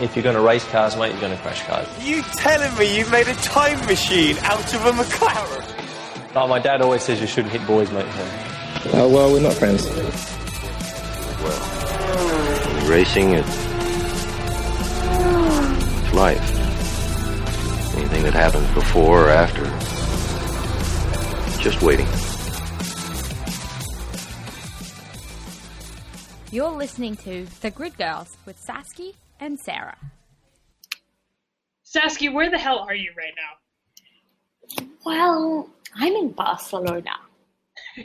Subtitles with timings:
[0.00, 1.86] If you're going to race cars, mate, you're going to crash cars.
[2.04, 6.34] You telling me you've made a time machine out of a McLaren?
[6.34, 8.06] Like my dad always says, you shouldn't hit boys, mate.
[8.92, 9.84] Oh, well, we're not friends.
[11.44, 13.46] Well, racing, is
[16.12, 16.40] life.
[17.96, 19.64] Anything that happens before or after,
[21.62, 22.06] just waiting.
[26.50, 29.98] You're listening to The Grid Girls with Sasky and Sarah.
[31.84, 34.86] Sasky, where the hell are you right now?
[35.04, 37.12] Well, I'm in Barcelona.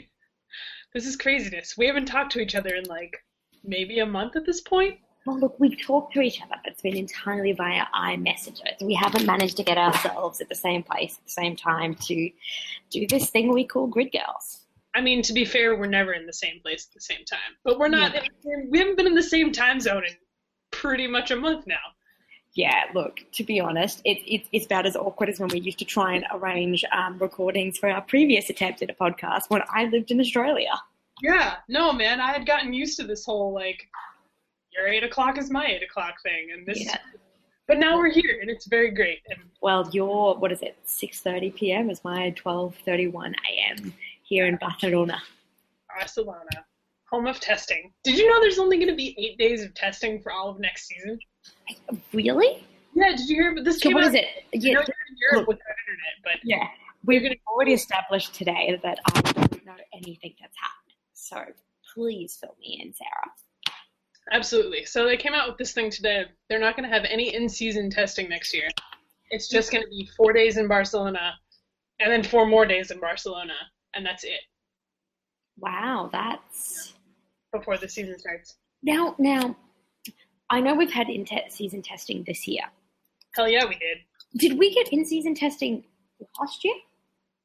[0.92, 1.76] This is craziness.
[1.78, 3.16] We haven't talked to each other in like
[3.62, 4.98] maybe a month at this point.
[5.24, 8.82] Well, look, we talk to each other, but it's been entirely via iMessages.
[8.82, 12.30] We haven't managed to get ourselves at the same place at the same time to
[12.90, 14.64] do this thing we call Grid Girls.
[14.94, 17.54] I mean, to be fair, we're never in the same place at the same time.
[17.62, 18.12] But we're not.
[18.44, 20.16] We haven't been in the same time zone in
[20.70, 21.76] pretty much a month now.
[22.54, 25.78] Yeah, look, to be honest, it, it, it's about as awkward as when we used
[25.78, 29.84] to try and arrange um, recordings for our previous attempt at a podcast when I
[29.84, 30.72] lived in Australia.
[31.22, 33.88] Yeah, no, man, I had gotten used to this whole like,
[34.72, 36.84] your eight o'clock is my eight o'clock thing, and this.
[36.84, 36.96] Yeah.
[37.68, 39.20] But now we're here, and it's very great.
[39.30, 41.88] And Well, your, what is it, 6.30 p.m.
[41.88, 43.94] is my 12.31 a.m.
[44.24, 45.22] here in Barcelona.
[45.88, 46.64] Barcelona,
[47.10, 47.92] home of testing.
[48.04, 50.60] Did you know there's only going to be eight days of testing for all of
[50.60, 51.18] next season?
[52.12, 52.64] Really?
[52.94, 53.54] Yeah, did you hear?
[53.54, 54.26] But this So came what out- is it?
[54.52, 54.86] Yeah, you're in
[55.32, 55.48] Europe look.
[55.48, 56.66] without internet, but Yeah,
[57.04, 60.96] we've already established today that I don't know anything that's happening.
[61.14, 61.44] So
[61.94, 63.74] please fill me in, Sarah.
[64.32, 64.84] Absolutely.
[64.84, 66.24] So they came out with this thing today.
[66.48, 68.68] They're not going to have any in-season testing next year.
[69.30, 71.34] It's just going to be four days in Barcelona,
[71.98, 73.54] and then four more days in Barcelona,
[73.94, 74.40] and that's it
[75.58, 76.94] Wow, that's
[77.52, 78.56] before the season starts.
[78.82, 79.56] now now.
[80.52, 82.64] I know we've had in-season testing this year.
[83.36, 83.98] Hell yeah, we did.
[84.36, 85.84] Did we get in-season testing
[86.40, 86.74] last year?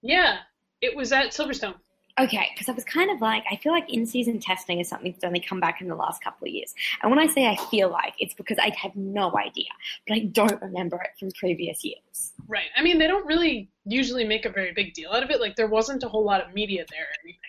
[0.02, 0.38] Yeah,
[0.82, 1.76] it was at Silverstone.
[2.20, 5.24] Okay, because I was kind of like, I feel like in-season testing is something that's
[5.24, 6.74] only come back in the last couple of years.
[7.04, 9.68] And when I say I feel like, it's because I have no idea,
[10.08, 12.34] but I don't remember it from previous years.
[12.48, 12.70] Right.
[12.76, 15.42] I mean, they don't really usually make a very big deal out of it.
[15.42, 17.40] Like there wasn't a whole lot of media there or anything.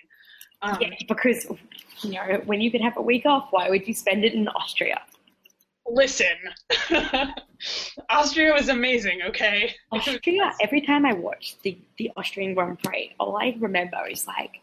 [0.63, 1.47] Um, Yeah, because
[2.03, 4.49] you know, when you could have a week off, why would you spend it in
[4.49, 5.03] Austria?
[5.89, 6.37] Listen,
[8.11, 9.21] Austria was amazing.
[9.29, 9.75] Okay.
[9.93, 10.53] Austria.
[10.61, 14.61] Every time I watch the the Austrian Grand Prix, all I remember is like,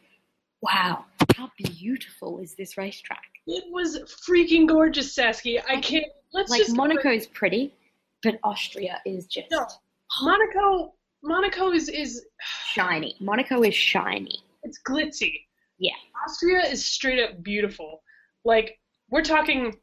[0.61, 1.05] wow,
[1.37, 3.23] how beautiful is this racetrack?
[3.47, 5.61] It was freaking gorgeous, Sasky.
[5.67, 6.05] I can't.
[6.33, 7.73] Let's Like just is pretty,
[8.21, 9.65] but Austria is just No.
[10.21, 10.93] Monaco.
[11.23, 12.25] Monaco is is
[12.73, 13.15] shiny.
[13.21, 14.43] Monaco is shiny.
[14.63, 15.45] it's glitzy.
[15.78, 15.95] Yeah.
[16.25, 18.03] Austria is straight up beautiful.
[18.45, 18.79] Like
[19.09, 19.75] we're talking.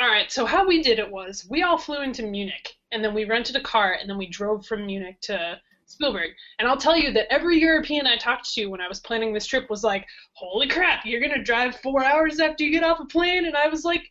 [0.00, 0.30] All right.
[0.30, 3.56] So how we did it was we all flew into Munich and then we rented
[3.56, 6.30] a car and then we drove from Munich to Spielberg.
[6.58, 9.46] And I'll tell you that every European I talked to when I was planning this
[9.46, 11.04] trip was like, "Holy crap!
[11.04, 14.02] You're gonna drive four hours after you get off a plane?" And I was like,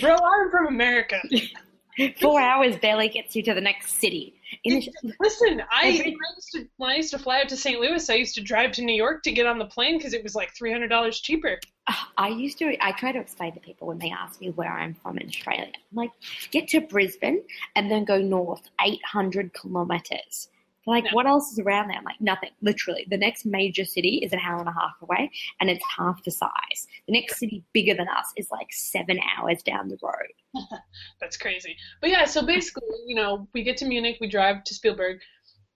[0.00, 1.20] "Bro, I'm from America."
[2.20, 4.35] Four hours barely gets you to the next city.
[4.64, 7.80] Listen, I when I, used to, when I used to fly out to St.
[7.80, 10.22] Louis, I used to drive to New York to get on the plane because it
[10.22, 11.58] was like three hundred dollars cheaper.
[11.88, 12.76] Ah, I used to.
[12.80, 15.66] I try to explain to people when they ask me where I'm from in Australia.
[15.66, 16.10] I'm like,
[16.50, 17.42] get to Brisbane
[17.74, 20.48] and then go north 800 kilometers.
[20.86, 21.10] Like, No.
[21.12, 21.98] what else is around there?
[21.98, 22.50] I'm like, nothing.
[22.62, 25.30] Literally, the next major city is an hour and a half away,
[25.60, 26.86] and it's half the size.
[27.06, 30.64] The next city bigger than us is like seven hours down the road.
[31.20, 31.76] That's crazy.
[32.00, 35.20] But yeah, so basically, you know, we get to Munich, we drive to Spielberg.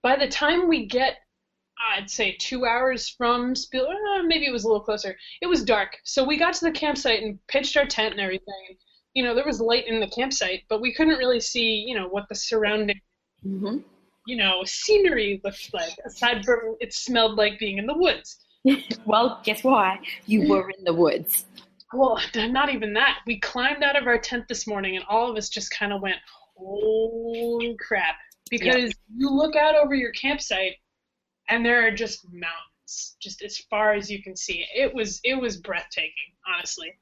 [0.01, 1.17] By the time we get,
[1.97, 5.17] I'd say two hours from Spielberg, uh, maybe it was a little closer.
[5.41, 8.77] It was dark, so we got to the campsite and pitched our tent and everything.
[9.13, 12.07] You know, there was light in the campsite, but we couldn't really see, you know,
[12.07, 12.99] what the surrounding
[13.45, 13.79] Mm-hmm.
[14.25, 18.37] You know, scenery looked like, aside from it smelled like being in the woods.
[19.05, 19.99] Well, guess why?
[20.27, 21.45] You were in the woods.
[21.93, 23.17] Well, not even that.
[23.25, 26.01] We climbed out of our tent this morning and all of us just kind of
[26.01, 26.17] went,
[26.55, 28.15] holy crap.
[28.51, 30.75] Because you look out over your campsite
[31.49, 34.65] and there are just mountains, just as far as you can see.
[34.75, 36.11] It was it was breathtaking,
[36.53, 36.93] honestly.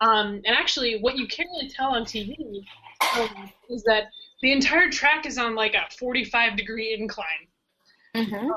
[0.00, 2.36] Um, and actually, what you can't really tell on TV
[3.16, 4.04] um, is that
[4.44, 7.48] the entire track is on like a 45 degree incline.
[8.14, 8.50] Mm-hmm.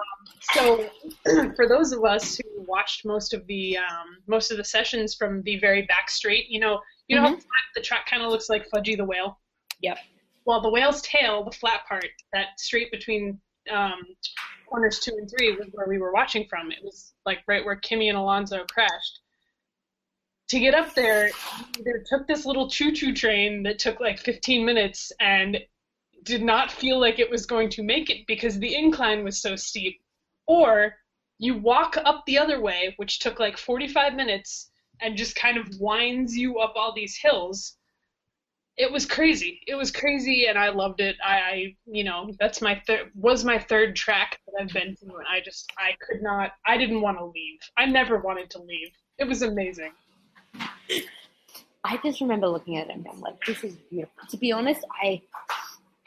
[0.54, 0.89] So,
[1.56, 5.42] for those of us who watched most of the um, most of the sessions from
[5.44, 8.50] the very back straight, you know, you know how flat the track kind of looks
[8.50, 9.39] like Fudgie the whale.
[9.81, 9.98] Yep.
[10.45, 13.40] Well, the whale's tail, the flat part, that straight between
[13.72, 14.01] um,
[14.69, 16.69] corners two and three, was where we were watching from.
[16.69, 19.22] It was like right where Kimi and Alonso crashed.
[20.50, 21.31] to get up there,
[21.80, 25.57] either took this little choo-choo train that took like 15 minutes and
[26.28, 29.56] did not feel like it was going to make it because the incline was so
[29.56, 30.00] steep,
[30.46, 30.96] or
[31.40, 34.70] you walk up the other way, which took like 45 minutes
[35.02, 37.76] and just kind of winds you up all these hills.
[38.76, 39.62] It was crazy.
[39.68, 41.16] It was crazy, and I loved it.
[41.26, 45.06] I, I you know, that's my third was my third track that I've been to,
[45.06, 46.52] and I just I could not.
[46.68, 47.60] I didn't want to leave.
[47.76, 48.90] I never wanted to leave.
[49.18, 49.94] It was amazing.
[51.84, 54.84] I just remember looking at it and being like, "This is beautiful." To be honest,
[55.02, 55.22] I,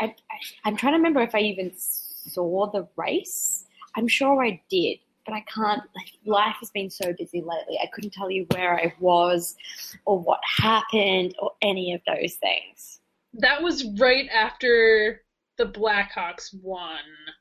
[0.00, 3.66] I, I I'm trying to remember if I even saw the race.
[3.96, 5.82] I'm sure I did, but I can't.
[5.96, 7.78] Like, life has been so busy lately.
[7.82, 9.56] I couldn't tell you where I was,
[10.04, 13.00] or what happened, or any of those things.
[13.34, 15.22] That was right after
[15.56, 16.98] the Blackhawks won,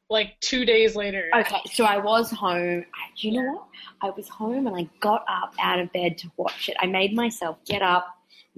[0.09, 1.29] like two days later.
[1.35, 2.85] Okay, so I was home.
[2.93, 3.65] I- you know what?
[4.01, 6.75] I was home and I got up out of bed to watch it.
[6.79, 8.07] I made myself get up,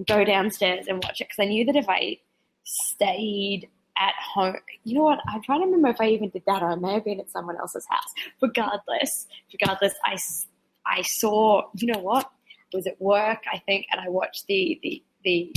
[0.06, 2.18] go downstairs and watch it because I knew that if I
[2.64, 3.68] stayed
[4.06, 5.20] at home, you know what?
[5.28, 7.30] I'm trying to remember if I even did that or I may have been at
[7.30, 8.12] someone else's house.
[8.40, 10.18] Regardless, regardless, I,
[10.86, 12.30] I saw, you know what?
[12.72, 15.54] I was at work, I think, and I watched the, the, the,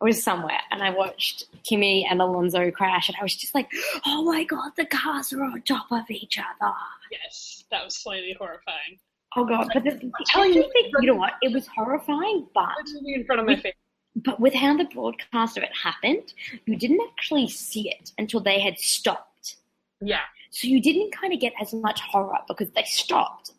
[0.00, 3.70] I was somewhere and I watched Kimi and Alonso crash and I was just like,
[4.06, 6.72] oh my god, the cars are on top of each other.
[7.12, 8.98] Yes, that was slightly horrifying.
[9.36, 10.70] Oh god, but the, the, telling you-
[11.00, 11.34] you know what?
[11.42, 12.68] It was horrifying, but
[13.06, 13.74] in front of my face.
[14.16, 16.34] But with how the broadcast of it happened,
[16.66, 19.56] you didn't actually see it until they had stopped.
[20.00, 20.20] Yeah.
[20.50, 23.52] So you didn't kind of get as much horror because they stopped.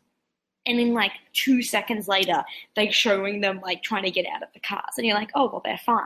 [0.66, 2.44] And then like two seconds later,
[2.76, 5.50] they're showing them like trying to get out of the cars, and you're like, oh
[5.52, 6.06] well, they're fine.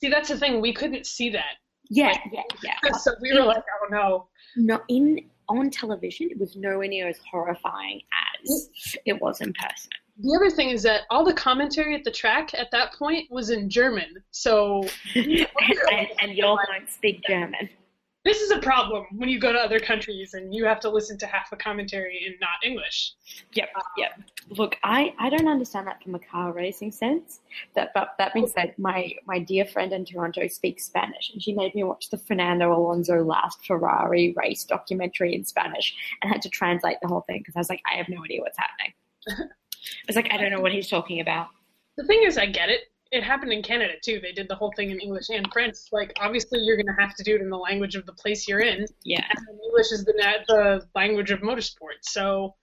[0.00, 0.60] See, that's the thing.
[0.60, 1.54] We couldn't see that.
[1.88, 2.42] Yeah, Like- yeah,
[2.84, 2.92] yeah.
[2.98, 4.28] So we were like, oh no.
[4.56, 8.00] No, in on television, it was nowhere near as horrifying
[8.44, 9.90] as it was in person.
[10.18, 13.50] The other thing is that all the commentary at the track at that point was
[13.50, 14.22] in German.
[14.30, 15.46] So and,
[15.92, 17.68] and, and you all don't speak German.
[18.24, 21.16] this is a problem when you go to other countries and you have to listen
[21.18, 23.12] to half the commentary in not English.
[23.52, 24.20] Yep, um, yep.
[24.48, 27.40] Look, I, I don't understand that from a car racing sense.
[27.74, 31.52] That but that being said, my my dear friend in Toronto speaks Spanish, and she
[31.52, 36.48] made me watch the Fernando Alonso last Ferrari race documentary in Spanish, and had to
[36.48, 39.50] translate the whole thing because I was like, I have no idea what's happening.
[39.86, 41.48] I was like, I don't know what he's talking about.
[41.96, 42.82] The thing is, I get it.
[43.12, 44.20] It happened in Canada too.
[44.20, 45.76] They did the whole thing in English and French.
[45.92, 48.48] Like, obviously, you're going to have to do it in the language of the place
[48.48, 48.84] you're in.
[49.04, 50.12] Yeah, And English is the
[50.48, 52.02] the language of motorsport.
[52.02, 52.54] So,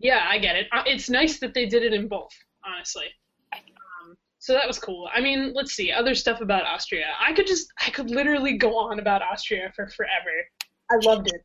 [0.00, 0.66] yeah, I get it.
[0.72, 2.32] Uh, It's nice that they did it in both,
[2.64, 3.06] honestly.
[3.54, 5.08] Um, so that was cool.
[5.14, 7.06] I mean, let's see other stuff about Austria.
[7.20, 10.34] I could just, I could literally go on about Austria for forever.
[10.90, 11.42] I loved it.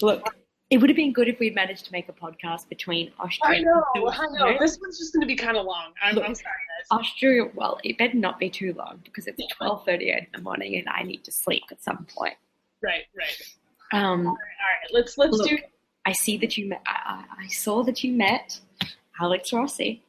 [0.00, 0.22] look,
[0.70, 3.58] it would have been good if we'd managed to make a podcast between Austria.
[3.58, 4.58] I know, and I know.
[4.58, 5.92] This one's just going to be kind of long.
[6.02, 6.86] I'm, Look, I'm sorry, guys.
[6.90, 7.44] Austria.
[7.54, 10.86] Well, it better not be too long because it's twelve thirty in the morning, and
[10.88, 12.34] I need to sleep at some point.
[12.82, 13.42] Right, right.
[13.92, 15.48] Um, All right, let's let's Look.
[15.48, 15.58] do.
[16.04, 16.82] I see that you met.
[16.86, 18.60] I, I, I saw that you met
[19.20, 20.02] Alex Rossi.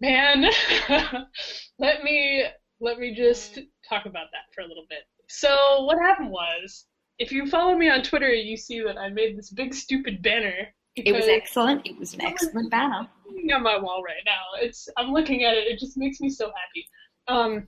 [0.00, 0.50] Man,
[1.78, 2.44] let me
[2.80, 3.58] let me just
[3.88, 5.00] talk about that for a little bit.
[5.28, 6.86] So what happened was,
[7.18, 10.68] if you follow me on Twitter, you see that I made this big stupid banner.
[10.96, 11.86] It was excellent.
[11.86, 13.08] It was an excellent banner.
[13.52, 14.42] on my wall right now.
[14.60, 15.66] It's I'm looking at it.
[15.66, 16.88] It just makes me so happy.
[17.26, 17.66] Um,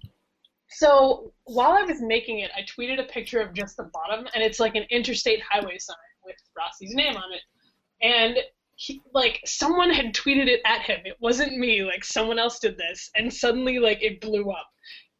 [0.69, 4.43] so while I was making it, I tweeted a picture of just the bottom, and
[4.43, 7.41] it's like an interstate highway sign with Rossi's name on it.
[8.03, 8.38] And
[8.76, 11.00] he, like someone had tweeted it at him.
[11.05, 11.82] It wasn't me.
[11.82, 14.69] Like someone else did this, and suddenly like it blew up.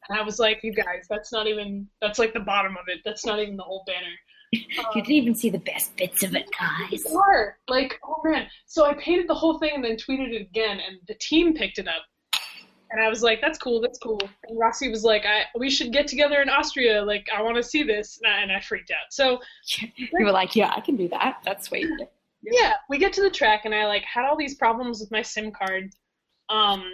[0.09, 1.89] And I was like, you guys, that's not even.
[2.01, 3.01] That's like the bottom of it.
[3.05, 4.15] That's not even the whole banner.
[4.95, 7.03] You didn't even see the best bits of it, guys.
[7.03, 7.59] Sure.
[7.69, 8.47] Like, oh man.
[8.67, 11.79] So I painted the whole thing and then tweeted it again, and the team picked
[11.79, 12.05] it up.
[12.91, 14.21] And I was like, that's cool, that's cool.
[14.49, 17.03] And Rossi was like, I, we should get together in Austria.
[17.03, 18.21] Like, I want to see this.
[18.23, 19.11] And I, and I freaked out.
[19.13, 19.41] So,
[19.97, 21.39] You were like, yeah, I can do that.
[21.45, 21.89] That's sweet.
[22.43, 25.23] yeah, we get to the track, and I, like, had all these problems with my
[25.23, 25.91] SIM card.
[26.49, 26.93] Um,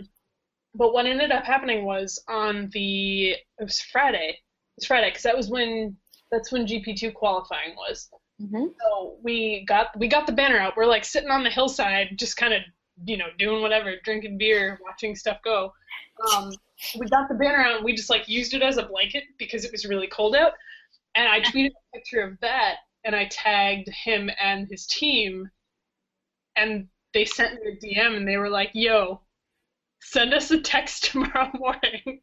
[0.75, 4.31] but what ended up happening was on the, it was Friday.
[4.31, 5.97] It was Friday, because that was when,
[6.31, 8.09] that's when GP2 qualifying was.
[8.41, 10.77] hmm So we got we got the banner out.
[10.77, 12.63] We're like sitting on the hillside, just kind of
[13.05, 15.73] you know doing whatever, drinking beer, watching stuff go.
[16.33, 16.59] Um,
[16.99, 17.77] we got the banner out.
[17.77, 20.53] and We just like used it as a blanket because it was really cold out.
[21.15, 25.51] And I tweeted a picture of that, and I tagged him and his team,
[26.57, 29.22] and they sent me a DM, and they were like, "Yo,
[30.03, 32.21] send us a text tomorrow morning,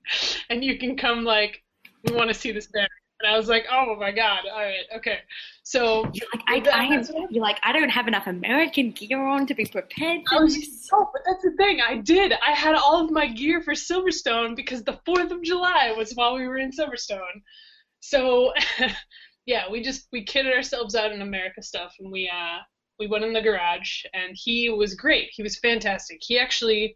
[0.49, 1.63] and you can come like."
[2.07, 2.87] We want to see this banner.
[3.21, 5.19] And I was like, oh my god, all right, okay.
[5.63, 9.45] So You're like, I, I am, you're like, I don't have enough American gear on
[9.47, 10.87] to be prepared I for was this.
[10.93, 11.81] oh, but that's the thing.
[11.81, 12.31] I did.
[12.31, 16.35] I had all of my gear for Silverstone because the Fourth of July was while
[16.35, 17.41] we were in Silverstone.
[17.99, 18.53] So,
[19.45, 22.59] yeah, we just we kitted ourselves out in America stuff, and we uh
[22.99, 25.29] we went in the garage, and he was great.
[25.33, 26.19] He was fantastic.
[26.21, 26.95] He actually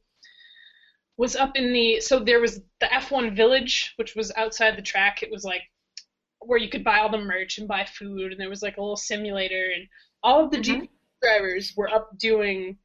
[1.17, 5.21] was up in the so there was the F1 Village, which was outside the track.
[5.21, 5.61] It was like
[6.39, 8.81] where you could buy all the merch and buy food, and there was like a
[8.81, 9.87] little simulator, and
[10.23, 10.81] all of the mm-hmm.
[10.81, 10.89] GP
[11.21, 12.77] drivers were up doing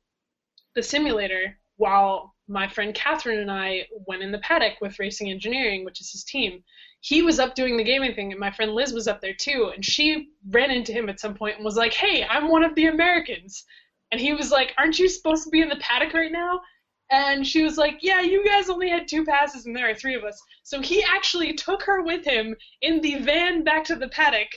[0.75, 5.85] the simulator while my friend Catherine and I went in the paddock with Racing Engineering,
[5.85, 6.63] which is his team.
[7.01, 9.71] He was up doing the gaming thing, and my friend Liz was up there too.
[9.75, 12.75] And she ran into him at some point and was like, "Hey, I'm one of
[12.75, 13.65] the Americans,"
[14.11, 16.61] and he was like, "Aren't you supposed to be in the paddock right now?"
[17.11, 20.15] And she was like, "Yeah, you guys only had two passes, and there are three
[20.15, 24.09] of us." So he actually took her with him in the van back to the
[24.09, 24.49] paddock.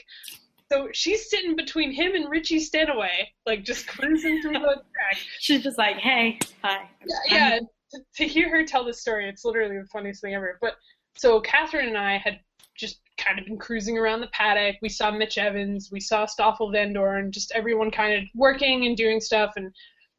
[0.70, 4.58] So she's sitting between him and Richie Stanaway, like just cruising through the
[4.94, 5.18] track.
[5.38, 6.88] She's just like, hey, hi.
[7.30, 7.58] Yeah,
[7.90, 10.58] to, to hear her tell this story, it's literally the funniest thing ever.
[10.62, 10.76] But
[11.14, 12.40] so Catherine and I had
[12.74, 14.76] just kind of been cruising around the paddock.
[14.82, 19.20] We saw Mitch Evans, we saw Stoffel Vandoorne, just everyone kind of working and doing
[19.20, 19.72] stuff, and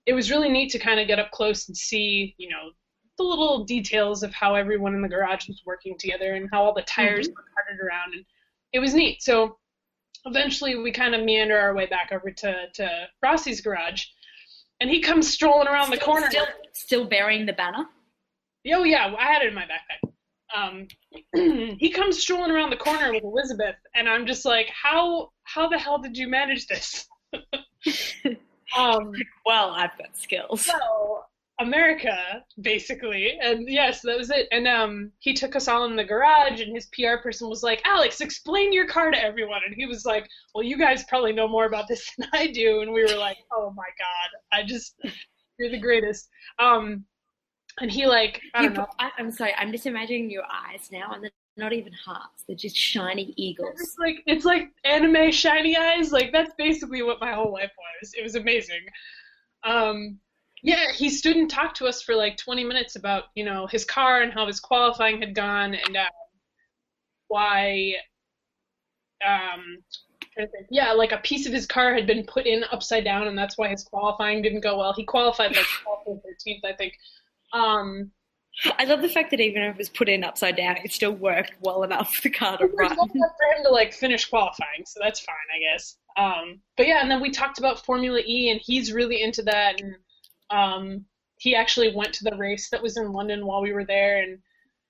[0.06, 2.72] it was really neat to kind of get up close and see, you know,
[3.18, 6.74] the little details of how everyone in the garage was working together and how all
[6.74, 8.26] the tires were carted around, and
[8.74, 9.22] it was neat.
[9.22, 9.58] So
[10.26, 14.06] eventually, we kind of meander our way back over to to Rossi's garage,
[14.82, 16.30] and he comes strolling around the corner.
[16.30, 17.86] Still, still bearing the banner.
[18.74, 20.10] Oh yeah, I had it in my backpack.
[20.56, 20.88] Um,
[21.80, 25.78] he comes strolling around the corner with Elizabeth, and I'm just like, how how the
[25.78, 27.08] hell did you manage this?
[28.78, 29.12] um,
[29.46, 30.66] Well, I've got skills.
[30.66, 31.24] so
[31.60, 34.48] America, basically, and yes, that was it.
[34.52, 37.82] And um, he took us all in the garage, and his PR person was like,
[37.86, 41.48] "Alex, explain your car to everyone." And he was like, "Well, you guys probably know
[41.48, 44.96] more about this than I do." And we were like, "Oh my god, I just
[45.60, 46.28] you're the greatest."
[46.60, 47.06] Um,
[47.80, 48.86] and he like, I You don't know.
[48.86, 52.44] put- I, I'm sorry, I'm just imagining your eyes now, and they're not even hearts;
[52.48, 53.80] they're just shiny eagles.
[53.80, 56.12] It's like it's like anime shiny eyes.
[56.12, 58.14] Like that's basically what my whole life was.
[58.18, 58.86] It was amazing.
[59.64, 60.20] Um,
[60.62, 63.86] yeah, he stood and talked to us for like 20 minutes about you know his
[63.86, 66.10] car and how his qualifying had gone and uh,
[67.28, 67.94] why.
[69.26, 69.78] Um,
[70.72, 73.58] yeah, like a piece of his car had been put in upside down, and that's
[73.58, 74.94] why his qualifying didn't go well.
[74.94, 76.94] He qualified like 12th or 13th, I think.
[77.54, 78.12] Um,
[78.78, 81.12] I love the fact that even if it was put in upside down, it still
[81.12, 82.96] worked well enough for the car to run.
[82.96, 85.98] for him to like finish qualifying, so that's fine, I guess.
[86.18, 89.82] Um, but yeah, and then we talked about Formula E, and he's really into that,
[89.82, 89.96] and
[90.52, 91.06] um,
[91.40, 94.40] he actually went to the race that was in London while we were there, and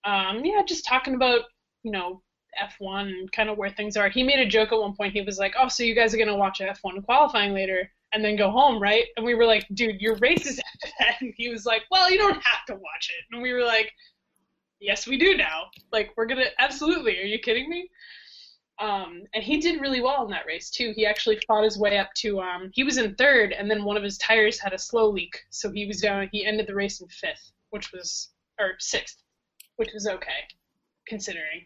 [0.03, 1.41] um, yeah, just talking about
[1.83, 2.21] you know
[2.61, 4.09] F1 and kind of where things are.
[4.09, 5.13] He made a joke at one point.
[5.13, 8.35] He was like, "Oh, so you guys are gonna watch F1 qualifying later?" And then
[8.35, 9.05] go home, right?
[9.17, 11.15] And we were like, dude, your race is after.
[11.21, 13.25] And he was like, well, you don't have to watch it.
[13.31, 13.91] And we were like,
[14.79, 15.63] yes, we do now.
[15.91, 17.19] Like, we're gonna absolutely.
[17.19, 17.89] Are you kidding me?
[18.79, 20.93] Um, and he did really well in that race too.
[20.95, 22.41] He actually fought his way up to.
[22.41, 25.39] Um, he was in third, and then one of his tires had a slow leak,
[25.49, 26.29] so he was down.
[26.31, 28.29] He ended the race in fifth, which was
[28.59, 29.17] or sixth,
[29.77, 30.47] which was okay,
[31.07, 31.65] considering.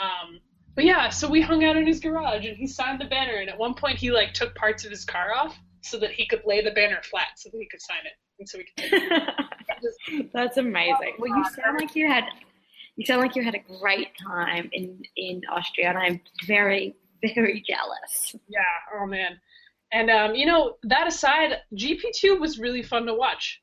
[0.00, 0.40] Um,
[0.74, 3.36] but yeah, so we hung out in his garage, and he signed the banner.
[3.36, 6.26] And at one point, he like took parts of his car off so that he
[6.26, 10.30] could lay the banner flat, so that he could sign it, and so we could.
[10.32, 11.14] That's amazing.
[11.18, 12.24] Well, you sound like you had
[12.96, 16.96] you sound like you had a great time in in Austria, and I'm very
[17.34, 18.34] very jealous.
[18.48, 18.60] Yeah.
[18.94, 19.40] Oh man.
[19.92, 23.60] And um, you know, that aside, GP2 was really fun to watch.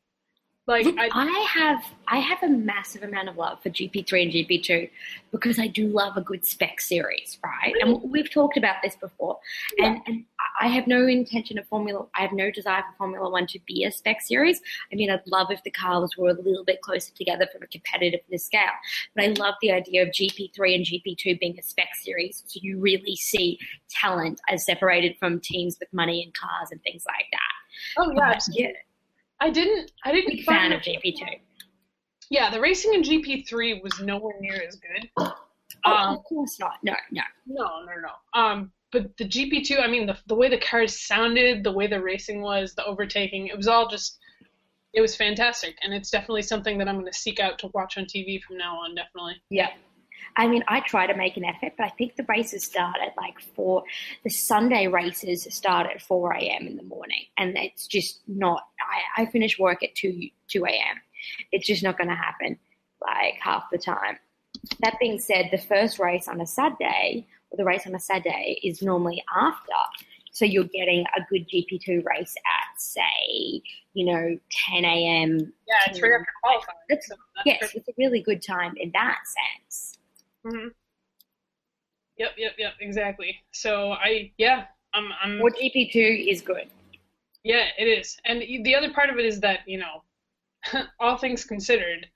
[0.72, 4.32] Like Look, I, I have I have a massive amount of love for GP3 and
[4.32, 4.90] GP2
[5.32, 7.74] because I do love a good spec series, right?
[7.82, 8.10] And mm-hmm.
[8.10, 9.38] we've talked about this before.
[9.80, 10.24] And and
[10.62, 13.84] I have no intention of Formula I have no desire for Formula One to be
[13.84, 14.62] a spec series.
[14.94, 17.68] I mean I'd love if the cars were a little bit closer together from a
[17.68, 18.62] competitiveness scale.
[19.13, 22.80] But I love the idea of GP3 and GP2 being a spec series so you
[22.80, 23.60] really see
[23.90, 28.01] talent as separated from teams with money and cars and things like that.
[28.04, 28.72] oh yeah, yeah,
[29.42, 31.24] I didn't, I didn't big fan of GP2.
[32.30, 35.10] Yeah, the racing in GP3 was nowhere near as good.
[35.18, 35.36] Oh,
[35.84, 36.76] Um, of course not.
[36.84, 37.24] No, no.
[37.48, 38.40] No, no, no.
[38.40, 42.02] Um, but the GP2, I mean, the the way the cars sounded, the way the
[42.02, 44.20] racing was, the overtaking, it was all just,
[44.94, 47.98] it was fantastic, and it's definitely something that I'm going to seek out to watch
[47.98, 48.94] on TV from now on.
[48.96, 49.42] Definitely.
[49.50, 49.70] Yeah.
[50.38, 53.16] I mean, I try to make an effort, but I think the races start at
[53.18, 53.84] like four.
[54.24, 56.68] The Sunday races start at four a.m.
[56.68, 58.63] in the morning, and it's just not.
[59.18, 60.98] I, I finish work at two two a.m.
[61.51, 62.58] It's just not going to happen,
[63.01, 64.18] like half the time.
[64.82, 68.60] That being said, the first race on a Saturday or the race on a Saturday
[68.63, 69.72] is normally after.
[70.34, 73.62] So you're getting a good GP2 race at, say,
[73.94, 74.38] you know,
[74.72, 75.54] 10 a.m.
[75.68, 76.78] Yeah, it's right after qualifying.
[76.90, 77.75] That's- so that's Yes, perfect.
[77.78, 79.18] it's a really good time in that
[79.66, 79.98] sense.
[80.46, 80.70] Mhm.
[82.18, 83.36] Yep, yep, yep, exactly.
[83.52, 86.70] So I, yeah, I'm, I'm, Or GP2 is good.
[87.44, 88.18] yeah, it is.
[88.26, 90.04] And the other part of it is that you know,
[91.00, 92.08] all things considered,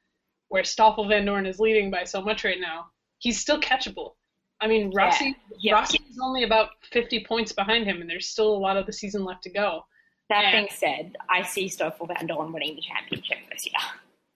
[0.49, 2.87] where Stoffel Vandoorne is leading by so much right now,
[3.19, 4.15] he's still catchable.
[4.61, 5.73] I mean, Rossi, Yeah.
[5.73, 8.93] Rossi is only about 50 points behind him, and there's still a lot of the
[8.93, 9.85] season left to go.
[10.29, 10.51] That Yeah.
[10.51, 13.73] being said, I see Stoffel Vandoorne winning the championship this year.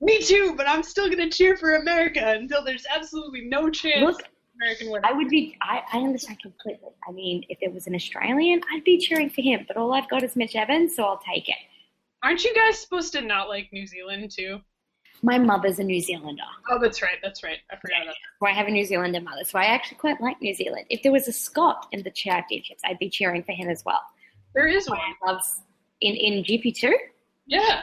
[0.02, 4.24] Me too, but I'm still gonna cheer for America until there's absolutely no chance Look,
[4.62, 5.06] American wins.
[5.08, 6.90] I would be, I, I understand completely.
[7.08, 10.10] I mean, if there was an Australian, I'd be cheering for him, but all I've
[10.10, 11.56] got is Mitch Evans, so I'll take it.
[12.24, 14.60] Aren't you guys supposed to not like New Zealand too?
[15.22, 16.44] My mother's a New Zealander.
[16.70, 17.18] Oh, that's right.
[17.22, 17.58] That's right.
[17.72, 20.42] I forgot about So I have a New Zealander mother, so I actually quite like
[20.42, 20.86] New Zealand.
[20.90, 24.00] If there was a Scot in the championships, I'd be cheering for him as well.
[24.56, 25.00] There is one.
[25.26, 25.62] Loves
[26.02, 26.94] in, in GP2?
[27.48, 27.82] Yeah.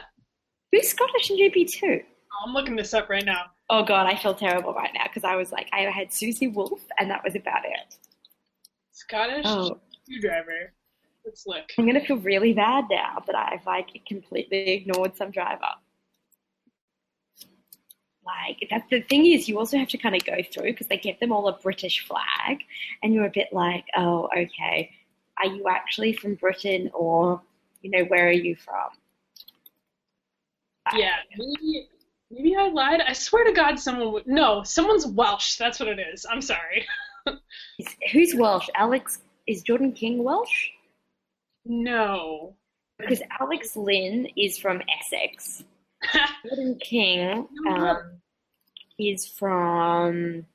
[0.71, 2.03] Who's Scottish in GP2?
[2.45, 3.45] I'm looking this up right now.
[3.69, 6.81] Oh god, I feel terrible right now because I was like, I had Susie Wolff,
[6.99, 7.97] and that was about it.
[8.91, 9.79] Scottish Oh.
[10.21, 10.73] driver.
[11.25, 11.65] Let's look.
[11.77, 15.67] I'm gonna feel really bad now that I've like completely ignored some driver.
[18.25, 20.97] Like that's the thing is, you also have to kind of go through because they
[20.97, 22.59] give them all a British flag,
[23.01, 24.91] and you're a bit like, oh, okay,
[25.39, 27.41] are you actually from Britain or,
[27.81, 28.89] you know, where are you from?
[30.95, 31.87] Yeah, maybe
[32.31, 33.01] maybe I lied.
[33.01, 34.27] I swear to God, someone would.
[34.27, 35.57] No, someone's Welsh.
[35.57, 36.25] That's what it is.
[36.29, 36.85] I'm sorry.
[37.79, 38.69] Is- Who's Welsh?
[38.75, 40.69] Alex is Jordan King Welsh?
[41.65, 42.55] No.
[42.97, 45.63] Because Alex Lynn is from Essex.
[46.47, 47.97] Jordan King um,
[48.97, 50.45] is from.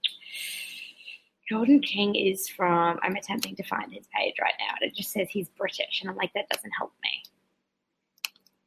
[1.48, 2.98] Jordan King is from.
[3.02, 6.08] I'm attempting to find his page right now, and it just says he's British, and
[6.10, 7.22] I'm like, that doesn't help me.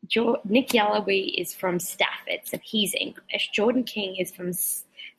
[0.08, 3.50] Jo- Nick Yelloly is from Stafford, so he's English.
[3.54, 4.52] Jordan King is from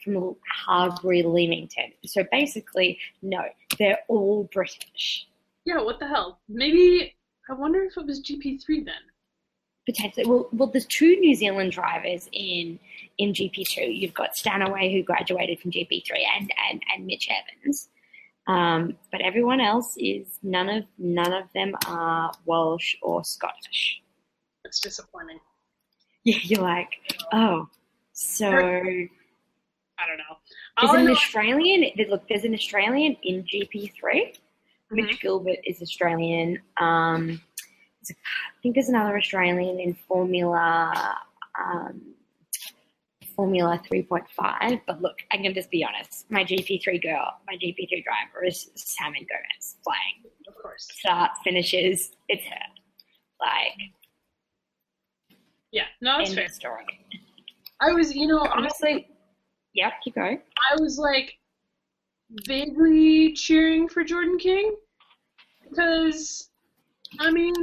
[0.05, 1.93] from Harbury, Leamington.
[2.05, 3.43] So basically, no,
[3.79, 5.27] they're all British.
[5.65, 5.81] yeah.
[5.83, 6.41] What the hell?
[6.49, 7.15] Maybe.
[7.49, 8.95] I wonder if it was GP3 then.
[9.87, 12.79] potentially well well there's two New Zealand drivers in
[13.19, 13.97] in GP2.
[13.97, 17.89] You've got Stanaway who graduated from GP3 and and, and Mitch Evans.
[18.49, 24.01] Um, but everyone else is none of none of them are Welsh or Scottish.
[24.67, 25.39] That's disappointing.
[26.25, 26.89] Yeah, you're like,
[27.33, 27.69] oh,
[28.13, 29.09] so I
[30.09, 30.37] don't know.
[30.77, 31.89] I an know- Australian.
[32.11, 33.93] Look, there's an Australian in GP3.
[34.03, 34.97] Mm-hmm.
[34.97, 36.61] Mitch Gilbert is Australian.
[36.81, 37.41] Um,
[38.03, 41.17] there's I think there's another Australian in Formula
[41.65, 42.15] um,
[43.37, 44.81] Formula 3.5.
[44.85, 46.29] But look, I can just be honest.
[46.29, 49.77] My GP3 girl, my GP3 driver is Salmon Gomez.
[49.87, 50.89] Like of course.
[50.93, 52.67] start finishes, it's her.
[53.41, 53.93] Like
[55.73, 55.85] Yeah.
[56.01, 56.49] No, that's end fair.
[56.49, 56.85] story.
[57.81, 59.09] I was, you know, honestly,
[59.75, 60.41] yeah, keep going.
[60.73, 61.39] I was like
[62.47, 64.75] vaguely cheering for Jordan King
[65.69, 66.51] because,
[67.21, 67.55] I mean,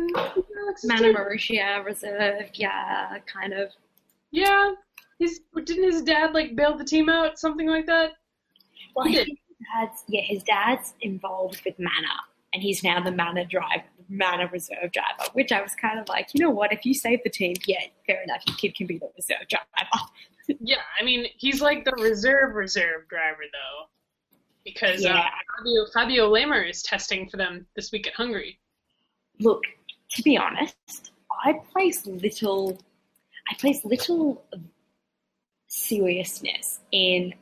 [0.84, 3.72] Manor Marussia reserve, yeah, kind of.
[4.32, 4.74] yeah,
[5.20, 8.12] his didn't his dad like bail the team out, something like that?
[8.96, 9.28] Well, He his
[9.74, 12.22] dad's yeah, his dad's involved with Manor,
[12.54, 15.32] and he's now the Manor driver, Manor reserve driver.
[15.34, 16.72] Which I was kind of like, you know what?
[16.72, 18.44] If you save the team, yeah, fair enough.
[18.48, 20.06] Your kid can be the reserve driver.
[20.60, 23.88] Yeah, I mean, he's like the reserve reserve driver though,
[24.66, 25.24] because uh,
[25.58, 28.60] Fabio Fabio Leimer is testing for them this week at Hungary.
[29.40, 29.64] Look,
[30.12, 31.14] to be honest,
[31.46, 32.78] I place little,
[33.50, 34.44] I place little
[35.68, 37.34] seriousness in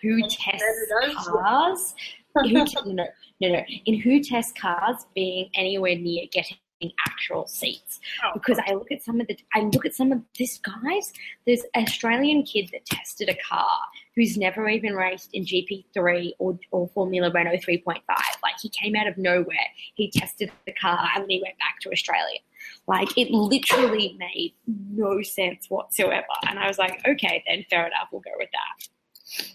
[0.00, 1.16] who tests there it is.
[1.26, 1.94] cars.
[2.34, 3.06] Who t- no,
[3.40, 6.58] no, no, in who tests cars being anywhere near getting
[7.06, 7.98] actual seats.
[8.24, 11.12] Oh, because I look at some of the I look at some of this guys.
[11.46, 13.78] There's an Australian kid that tested a car
[14.14, 18.00] who's never even raced in GP3 or, or Formula Renault 3.5.
[18.42, 19.56] Like he came out of nowhere.
[19.94, 22.38] He tested the car and then he went back to Australia.
[22.86, 26.26] Like it literally made no sense whatsoever.
[26.48, 29.46] And I was like, okay, then fair enough, we'll go with that.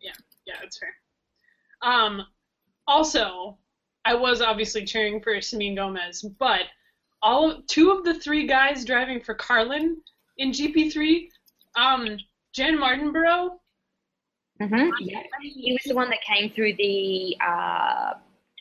[0.00, 0.12] Yeah,
[0.46, 0.94] yeah, that's fair.
[1.82, 2.22] Um,
[2.86, 3.58] also,
[4.04, 6.62] I was obviously cheering for Simeon Gomez, but
[7.22, 9.98] all two of the three guys driving for Carlin
[10.38, 11.28] in GP3,
[11.76, 12.16] um,
[12.52, 13.50] Jann Mardenborough.
[14.60, 14.90] Mm-hmm.
[15.00, 15.22] Yeah.
[15.40, 17.36] He was the one that came through the.
[17.40, 18.14] Uh,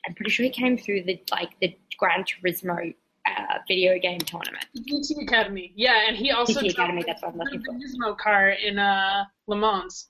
[0.08, 2.93] I'm pretty sure he came through the like the Gran Turismo
[3.25, 4.65] uh, video game tournament.
[4.77, 7.73] GT Academy, yeah, and he also GT drove Academy, that's what I'm the looking for.
[7.73, 10.08] Nismo car in uh, Le Mans.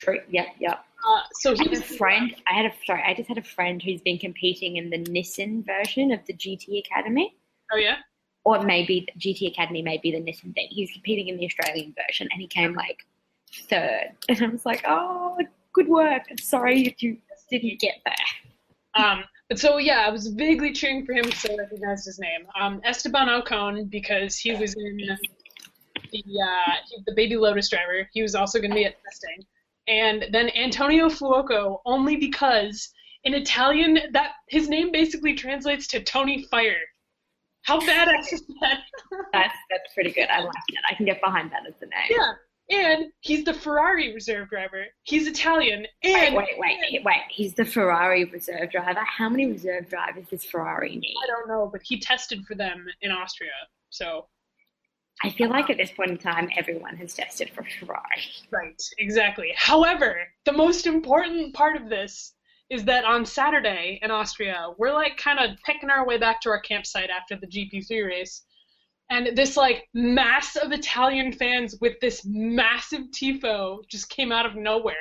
[0.00, 0.20] True.
[0.30, 0.46] Yep.
[0.60, 0.84] Yep.
[1.06, 2.34] Uh, so I had a he's friend.
[2.50, 3.02] I had a sorry.
[3.06, 6.80] I just had a friend who's been competing in the Nissan version of the GT
[6.84, 7.36] Academy,
[7.72, 7.96] oh yeah,
[8.44, 10.68] or maybe the GT Academy may be the Nissan thing.
[10.70, 13.06] He was competing in the Australian version, and he came like
[13.68, 14.12] third.
[14.28, 15.38] And I was like, "Oh,
[15.72, 16.24] good work.
[16.40, 17.18] Sorry if you
[17.50, 21.54] didn't get there." Um, but so yeah, I was vaguely cheering for him because I
[21.54, 26.74] recognized his name, um, Esteban Ocon, because he was in the uh,
[27.06, 28.08] the Baby Lotus driver.
[28.12, 29.46] He was also going to be at testing,
[29.88, 32.90] and then Antonio Fuoco only because
[33.24, 36.80] in Italian that his name basically translates to Tony Fire.
[37.62, 38.80] How badass is that?
[39.32, 40.28] That's that's pretty good.
[40.28, 40.78] I like it.
[40.88, 42.10] I can get behind that as the name.
[42.68, 44.84] yeah, and he's the Ferrari reserve driver.
[45.02, 47.22] He's Italian, Wait, and wait, wait, wait.
[47.28, 49.00] He's the Ferrari reserve driver.
[49.04, 51.16] How many reserve drivers does Ferrari need?
[51.24, 53.50] I don't know, but he tested for them in Austria,
[53.90, 54.28] so.
[55.24, 58.02] I feel like at this point in time, everyone has tested for Ferrari.
[58.50, 59.52] Right, exactly.
[59.56, 62.34] However, the most important part of this
[62.68, 66.50] is that on Saturday in Austria, we're like kind of picking our way back to
[66.50, 68.42] our campsite after the GP3 race.
[69.08, 74.56] And this like mass of Italian fans with this massive tifo just came out of
[74.56, 74.94] nowhere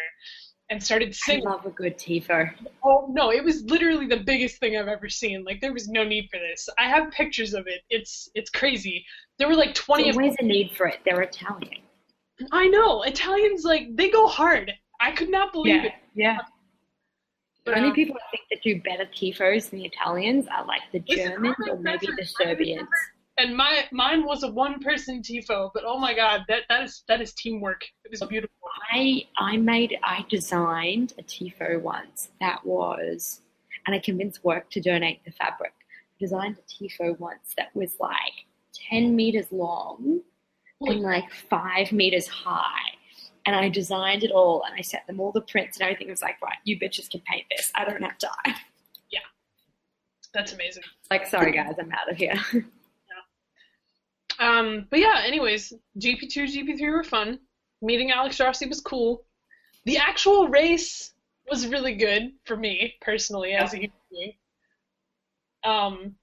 [0.70, 1.48] and started singing.
[1.48, 2.50] I love a good tifo.
[2.84, 5.44] Oh no, it was literally the biggest thing I've ever seen.
[5.44, 6.68] Like there was no need for this.
[6.80, 7.82] I have pictures of it.
[7.90, 9.06] It's it's crazy.
[9.38, 11.00] There were like 20 There's always a need for it.
[11.06, 11.82] They're Italian.
[12.52, 13.04] I know.
[13.04, 14.72] Italians like they go hard.
[15.00, 15.94] I could not believe it.
[16.16, 16.38] yeah.
[17.66, 20.66] The But, only um, people I think that do better tifos than the Italians are
[20.66, 22.88] like the Germans or maybe the Serbians.
[23.38, 27.04] And my mine was a one person tifo, but oh my god, that that is
[27.08, 27.84] that is teamwork.
[28.04, 28.56] It was beautiful.
[28.92, 33.42] I I made I designed a tifo once that was,
[33.86, 35.74] and I convinced work to donate the fabric.
[35.78, 40.22] I designed a tifo once that was like ten meters long
[40.82, 42.92] and like five meters high.
[43.48, 46.08] And I designed it all and I set them all the prints and everything.
[46.08, 47.72] It was like, right, you bitches can paint this.
[47.76, 48.56] I don't have time.
[49.12, 49.20] Yeah.
[50.34, 50.82] That's amazing.
[51.12, 52.34] Like, sorry guys, I'm out of here.
[54.40, 57.40] Um, but yeah, anyways, GP2, GP3 were fun.
[57.82, 59.26] Meeting Alex Rossi was cool.
[59.86, 61.14] The actual race
[61.50, 64.34] was really good for me personally as a human being.
[65.64, 66.16] Um,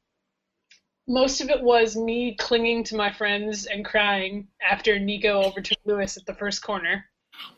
[1.09, 6.16] most of it was me clinging to my friends and crying after Nico overtook Lewis
[6.16, 7.05] at the first corner.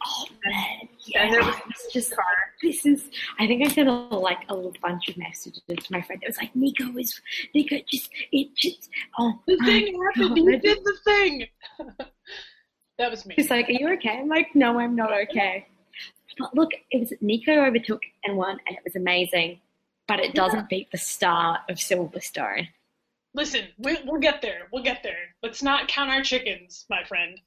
[0.07, 1.57] Oh man, And there was
[1.93, 2.15] just
[2.63, 3.11] this is.
[3.39, 6.23] I think I sent a, like a bunch of messages to my friend.
[6.23, 7.21] It was like Nico is
[7.55, 10.37] Nico just it just oh the oh thing happened.
[10.37, 10.63] God.
[10.63, 11.47] did the thing.
[12.99, 13.35] that was me.
[13.37, 15.67] He's like, "Are you okay?" I'm like, "No, I'm not okay."
[16.39, 19.61] But look, it was Nico overtook and won, and it was amazing.
[20.07, 22.69] But it doesn't beat the star of Silverstone.
[23.33, 24.69] Listen, we, we'll get there.
[24.73, 25.35] We'll get there.
[25.43, 27.41] Let's not count our chickens, my friend.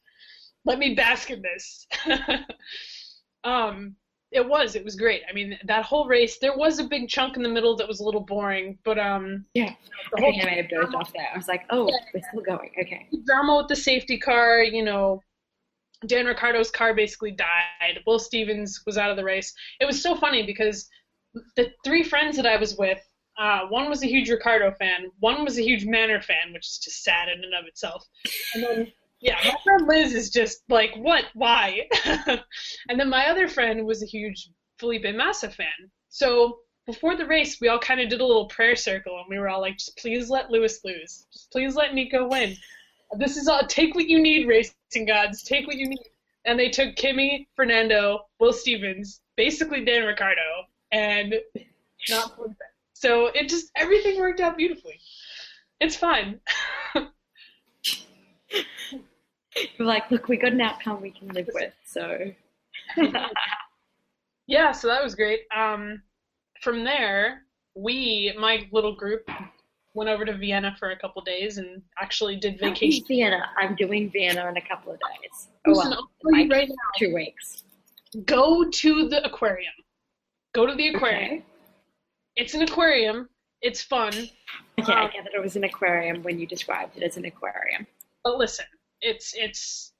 [0.67, 1.87] Let me bask in this.
[3.45, 3.95] um,
[4.31, 4.75] it was.
[4.75, 5.21] It was great.
[5.29, 6.37] I mean, that whole race.
[6.39, 9.45] There was a big chunk in the middle that was a little boring, but um,
[9.53, 9.73] Yeah,
[10.11, 11.29] the I whole think I may have dozed off there.
[11.33, 13.07] I was like, "Oh, we're still going." Okay.
[13.25, 14.61] drama with the safety car.
[14.61, 15.21] You know,
[16.05, 18.01] Dan Ricciardo's car basically died.
[18.05, 19.53] Will Stevens was out of the race.
[19.79, 20.89] It was so funny because
[21.55, 22.99] the three friends that I was with.
[23.39, 25.11] Uh, one was a huge Ricciardo fan.
[25.19, 28.03] One was a huge Manor fan, which is just sad in and of itself.
[28.55, 31.25] And then, yeah, my friend Liz is just like, what?
[31.33, 31.87] Why?
[32.05, 35.91] and then my other friend was a huge Felipe Massa fan.
[36.09, 39.39] So before the race, we all kind of did a little prayer circle, and we
[39.39, 41.25] were all like, just please let Lewis lose.
[41.33, 42.55] Just please let Nico win.
[43.17, 43.65] This is all.
[43.67, 45.43] Take what you need, racing gods.
[45.43, 46.09] Take what you need.
[46.45, 50.41] And they took Kimi, Fernando, Will Stevens, basically Dan Ricciardo,
[50.91, 51.35] and
[52.09, 52.55] not Felipe.
[52.93, 54.99] So it just everything worked out beautifully.
[55.79, 56.39] It's fine.
[59.79, 62.31] We're like, "Look, we got an outcome we can live with." So.
[64.47, 65.41] yeah, so that was great.
[65.55, 66.01] Um,
[66.61, 67.43] from there,
[67.75, 69.29] we, my little group,
[69.93, 73.03] went over to Vienna for a couple days and actually did vacation.
[73.07, 73.49] Vienna.
[73.57, 75.47] I'm doing Vienna in a couple of days.
[75.65, 77.63] Oh, well, I'll tell you like right now, two weeks.
[78.25, 79.73] go to the aquarium.
[80.53, 81.25] Go to the aquarium.
[81.25, 81.43] Okay.
[82.35, 83.27] It's an aquarium.
[83.61, 84.13] It's fun.
[84.79, 87.25] Okay, I Um, get that it was an aquarium when you described it as an
[87.25, 87.87] aquarium.
[88.27, 88.65] But listen,
[88.99, 89.93] it's it's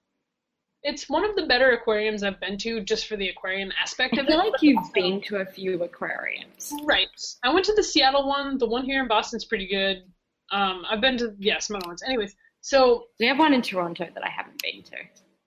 [0.84, 4.26] it's one of the better aquariums I've been to just for the aquarium aspect of
[4.28, 4.28] it.
[4.28, 6.74] I feel like you've been to a few aquariums.
[6.84, 7.08] Right.
[7.44, 8.58] I went to the Seattle one.
[8.58, 10.04] The one here in Boston's pretty good.
[10.52, 12.04] Um, I've been to yeah some other ones.
[12.04, 14.98] Anyways, so We have one in Toronto that I haven't been to.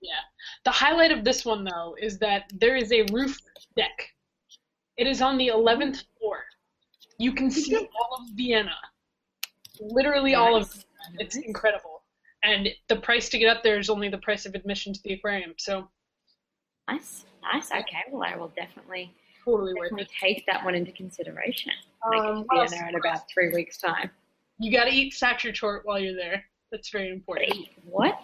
[0.00, 0.12] yeah,
[0.64, 3.36] the highlight of this one though is that there is a roof
[3.76, 4.08] deck.
[4.96, 6.38] It is on the eleventh floor.
[7.18, 8.74] You can see all of Vienna,
[9.80, 10.62] literally all of.
[10.64, 10.84] Nice.
[11.18, 11.99] It's incredible,
[12.42, 15.12] and the price to get up there is only the price of admission to the
[15.14, 15.54] aquarium.
[15.58, 15.88] So
[16.88, 17.70] Nice, nice.
[17.70, 20.10] Okay, well, I will definitely totally worth Definitely it.
[20.36, 21.72] take that one into consideration.
[22.10, 22.70] Like Um, what else?
[22.72, 24.10] dinner in about three weeks' time.
[24.58, 26.44] You got to eat Sacher Torte while you're there.
[26.72, 27.68] That's very important.
[27.84, 28.20] What?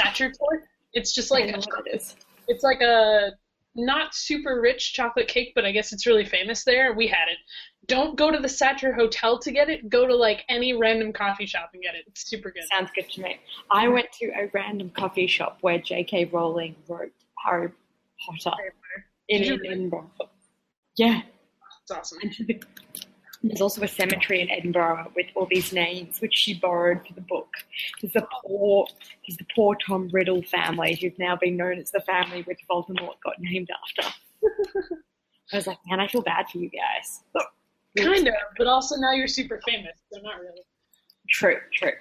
[0.00, 0.64] Sacher Torte.
[0.92, 2.16] It's just like what it is.
[2.48, 3.30] it's like a
[3.76, 6.94] not super rich chocolate cake, but I guess it's really famous there.
[6.94, 7.38] We had it.
[7.86, 9.88] Don't go to the Sacher Hotel to get it.
[9.88, 12.04] Go to like any random coffee shop and get it.
[12.06, 12.64] It's super good.
[12.70, 13.38] Sounds good to me.
[13.70, 16.26] I went to a random coffee shop where J.K.
[16.26, 17.12] Rowling wrote
[17.44, 17.70] Harry
[18.42, 18.74] Potter
[19.28, 19.68] in Did you really?
[19.68, 20.10] Edinburgh.
[20.96, 21.22] Yeah.
[21.82, 22.18] It's awesome.
[23.42, 27.20] There's also a cemetery in Edinburgh with all these names which she borrowed for the
[27.20, 27.48] book.
[28.00, 28.86] There's the poor,
[29.26, 33.20] there's the poor Tom Riddle family who've now been known as the family which Voldemort
[33.24, 34.14] got named after.
[35.52, 37.22] I was like, man, I feel bad for you guys.
[37.96, 40.62] Kind of, but also now you're super famous, so not really.
[41.28, 41.92] True, true.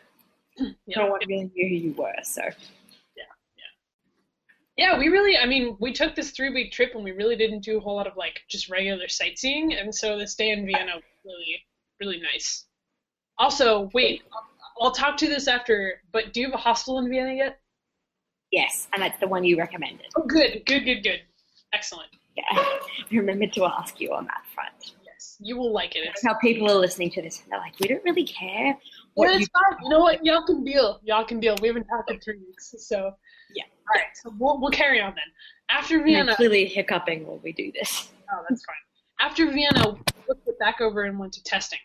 [0.88, 1.00] Yeah.
[1.00, 3.24] No one really knew who you were, so Yeah,
[3.58, 4.78] yeah.
[4.78, 7.60] Yeah, we really, I mean, we took this three week trip and we really didn't
[7.60, 9.74] do a whole lot of like just regular sightseeing.
[9.74, 11.62] And so this day in Vienna really,
[12.00, 12.66] really nice.
[13.38, 17.10] Also, wait, I'll, I'll talk to this after, but do you have a hostel in
[17.10, 17.60] Vienna yet?
[18.52, 20.06] yes, and that's the one you recommended.
[20.16, 21.22] Oh, good, good, good, good.
[21.74, 22.08] Excellent.
[22.38, 22.80] Yeah, I
[23.12, 24.94] remembered to ask you on that front.
[25.06, 26.04] Yes, you will like it.
[26.06, 28.78] That's how people are listening to this and they're like, we don't really care
[29.18, 29.84] you it's fine.
[29.84, 30.26] You know what?
[30.26, 31.00] Y'all can deal.
[31.04, 31.56] Y'all can deal.
[31.62, 33.14] We haven't talked in three weeks, so.
[33.56, 33.64] Yeah.
[33.64, 35.24] All right, so we'll, we'll carry on then.
[35.70, 38.10] After And I'm Vienna, clearly hiccuping while we do this.
[38.32, 38.76] oh, that's fine.
[39.20, 41.80] After Vienna, we looked it back over and went to testing.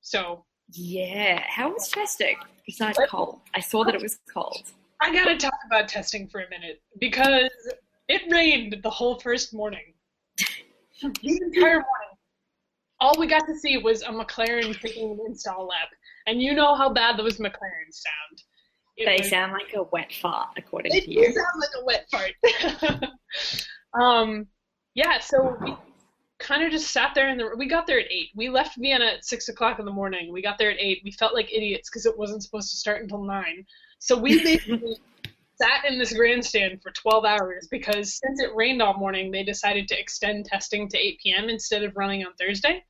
[0.00, 2.36] So Yeah, how was testing?
[2.66, 4.62] Besides cold, I saw that it was cold.
[5.00, 7.50] I gotta talk about testing for a minute because
[8.08, 9.92] it rained the whole first morning.
[11.02, 12.14] the entire morning.
[13.00, 15.88] All we got to see was a McLaren taking an install lap.
[16.26, 18.42] And you know how bad those McLarens sound.
[18.96, 21.24] It They was- sound like a wet fart, according to you.
[21.24, 23.10] sound like a wet fart.
[24.00, 24.46] um,
[24.94, 25.74] yeah, so we
[26.44, 28.28] kind of just sat there and the, we got there at eight.
[28.36, 30.32] We left Vienna at six o'clock in the morning.
[30.32, 31.00] We got there at eight.
[31.04, 33.64] We felt like idiots because it wasn't supposed to start until nine.
[33.98, 34.96] So we basically
[35.60, 39.88] sat in this grandstand for 12 hours because since it rained all morning, they decided
[39.88, 41.48] to extend testing to 8 p.m.
[41.48, 42.84] instead of running on Thursday.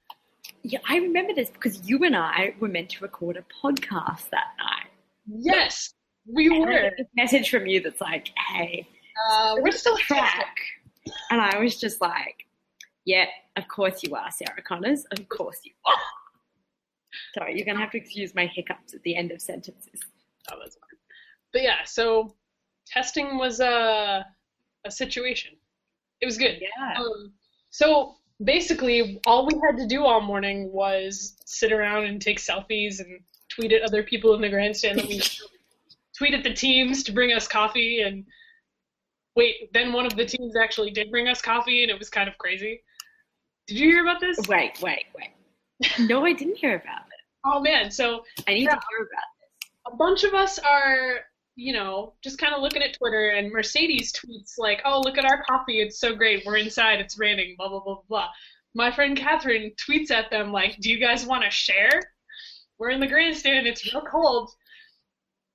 [0.62, 4.48] Yeah, I remember this because you and I were meant to record a podcast that
[4.58, 4.90] night.
[5.26, 5.94] Yes,
[6.26, 6.90] we And I were.
[7.16, 8.86] message from you that's like, hey,
[9.30, 10.56] Uh, we're still track.
[11.30, 12.46] And I was just like,
[13.04, 15.04] yeah, of course you are, Sarah Connors.
[15.12, 15.94] Of course you are.
[17.38, 20.00] Sorry, you're going to have to excuse my hiccups at the end of sentences.
[20.50, 20.98] Oh, that's fine.
[21.52, 22.34] But yeah, so
[22.86, 24.26] testing was a
[24.84, 25.52] a situation.
[26.20, 26.60] It was good.
[26.60, 26.98] Yeah.
[26.98, 27.32] Um,
[27.70, 33.00] so basically, all we had to do all morning was sit around and take selfies
[33.00, 35.22] and tweet at other people in the grandstand that we
[36.16, 38.24] tweet at the teams to bring us coffee and
[39.36, 39.72] wait.
[39.72, 42.36] Then one of the teams actually did bring us coffee, and it was kind of
[42.38, 42.82] crazy.
[43.66, 44.38] Did you hear about this?
[44.48, 45.30] Wait, wait, wait.
[46.08, 47.20] No, I didn't hear about it.
[47.44, 47.90] Oh man!
[47.90, 48.74] So I need Yeah.
[48.74, 49.70] to hear about this.
[49.92, 51.20] a bunch of us are,
[51.56, 55.24] you know, just kind of looking at Twitter, and Mercedes tweets like, "Oh, look at
[55.24, 55.80] our coffee!
[55.80, 56.44] It's so great.
[56.46, 57.00] We're inside.
[57.00, 57.56] It's raining.
[57.56, 58.28] Blah blah blah blah."
[58.74, 62.00] My friend Catherine tweets at them like, "Do you guys want to share?
[62.78, 63.66] We're in the grandstand.
[63.66, 64.50] It's real cold."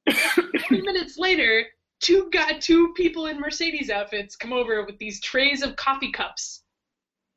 [0.10, 1.65] Twenty minutes later,
[2.02, 6.63] two got two people in Mercedes outfits come over with these trays of coffee cups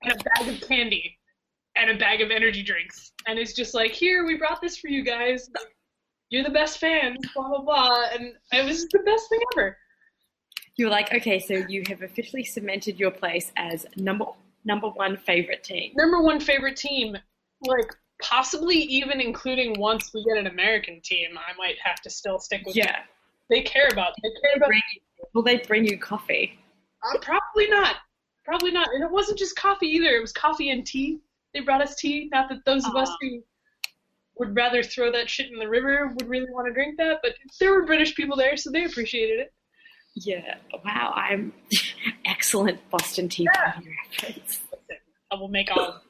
[0.05, 1.19] and a bag of candy
[1.77, 4.89] and a bag of energy drinks, and it's just like, "Here, we brought this for
[4.89, 5.49] you guys."
[6.33, 9.77] you're the best fans, blah blah blah, and it was the best thing ever.
[10.77, 14.25] You were like, okay, so you have officially cemented your place as number
[14.65, 15.93] number one favorite team.
[15.95, 17.17] Number one favorite team,
[17.61, 22.39] like possibly even including once we get an American team, I might have to still
[22.39, 22.75] stick with.
[22.75, 22.93] Yeah.
[22.93, 23.03] them.
[23.51, 24.15] they care about.
[24.23, 24.71] they care about.
[25.35, 26.59] Will they bring you coffee?
[27.03, 27.97] Uh, probably not.
[28.45, 28.89] Probably not.
[28.93, 30.11] And it wasn't just coffee either.
[30.17, 31.21] It was coffee and tea.
[31.55, 32.29] They brought us tea.
[32.33, 33.43] Not that those of us who
[34.39, 37.35] would rather throw that shit in the river would really want to drink that, but
[37.61, 39.53] there were British people there, so they appreciated it.
[40.15, 40.57] Yeah.
[40.85, 41.53] Wow, I'm
[42.25, 44.61] excellent Boston Tea reference.
[45.31, 46.01] I will make all.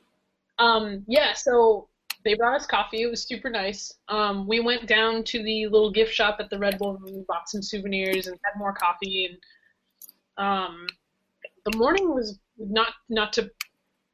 [0.59, 1.89] Um, yeah, so
[2.25, 3.03] they brought us coffee.
[3.03, 3.93] It was super nice.
[4.09, 7.49] Um, we went down to the little gift shop at the Red Bull Room, bought
[7.49, 9.39] some souvenirs, and had more coffee.
[10.37, 10.87] And um,
[11.65, 13.51] the morning was not not to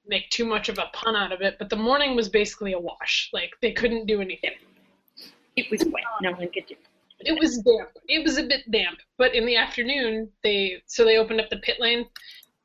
[0.07, 2.79] make too much of a pun out of it, but the morning was basically a
[2.79, 3.31] wash.
[3.33, 4.53] Like they couldn't do anything.
[5.57, 6.05] It was wet.
[6.23, 6.77] No one could do.
[7.21, 7.91] It was damp.
[8.07, 11.57] It was a bit damp, but in the afternoon they so they opened up the
[11.59, 12.07] pit lane,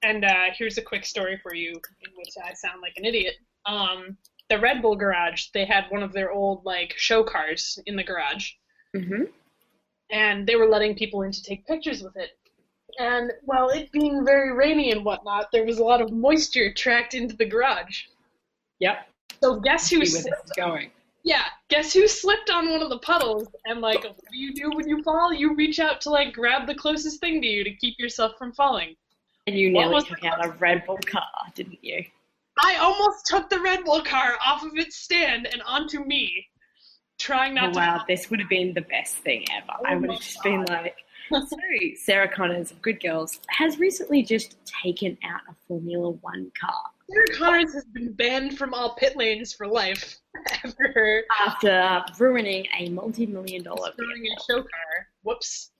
[0.03, 3.33] and uh, here's a quick story for you in which I sound like an idiot.
[3.65, 4.17] Um,
[4.49, 8.03] the Red Bull garage, they had one of their old like show cars in the
[8.03, 8.51] garage,
[8.95, 9.23] Mm-hmm.
[10.11, 12.29] and they were letting people in to take pictures with it.
[12.99, 17.13] And while it being very rainy and whatnot, there was a lot of moisture tracked
[17.13, 18.03] into the garage.
[18.79, 19.07] Yep.
[19.41, 20.55] So guess who slipped?
[20.55, 20.91] going.
[21.25, 23.47] Yeah, guess who slipped on one of the puddles?
[23.65, 25.33] And like, what do you do when you fall?
[25.33, 28.51] You reach out to like grab the closest thing to you to keep yourself from
[28.51, 28.95] falling.
[29.47, 31.23] And you What nearly took out a Red Bull car,
[31.55, 32.03] didn't you?
[32.63, 36.45] I almost took the Red Bull car off of its stand and onto me,
[37.19, 37.79] trying not Oh, to.
[37.79, 39.73] wow, this would have been the best thing ever.
[39.85, 40.95] I would have just been oh like,
[41.47, 41.57] so
[41.95, 46.73] Sarah Connors of Good Girls has recently just taken out a Formula One car
[47.09, 50.17] Sarah Connors has been banned from all pit lanes for life
[50.63, 54.35] after her after ruining a multi-million dollar vehicle.
[54.37, 55.07] a show car.
[55.23, 55.71] Whoops.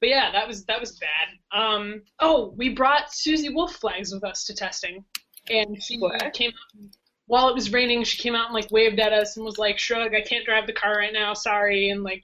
[0.00, 1.58] But yeah, that was that was bad.
[1.58, 2.02] Um.
[2.20, 5.04] Oh, we brought Susie Wolff flags with us to testing,
[5.50, 6.32] and she What?
[6.32, 6.84] came out
[7.26, 8.04] while it was raining.
[8.04, 10.66] She came out and like waved at us and was like, "Shrug, I can't drive
[10.66, 11.34] the car right now.
[11.34, 12.22] Sorry," and like,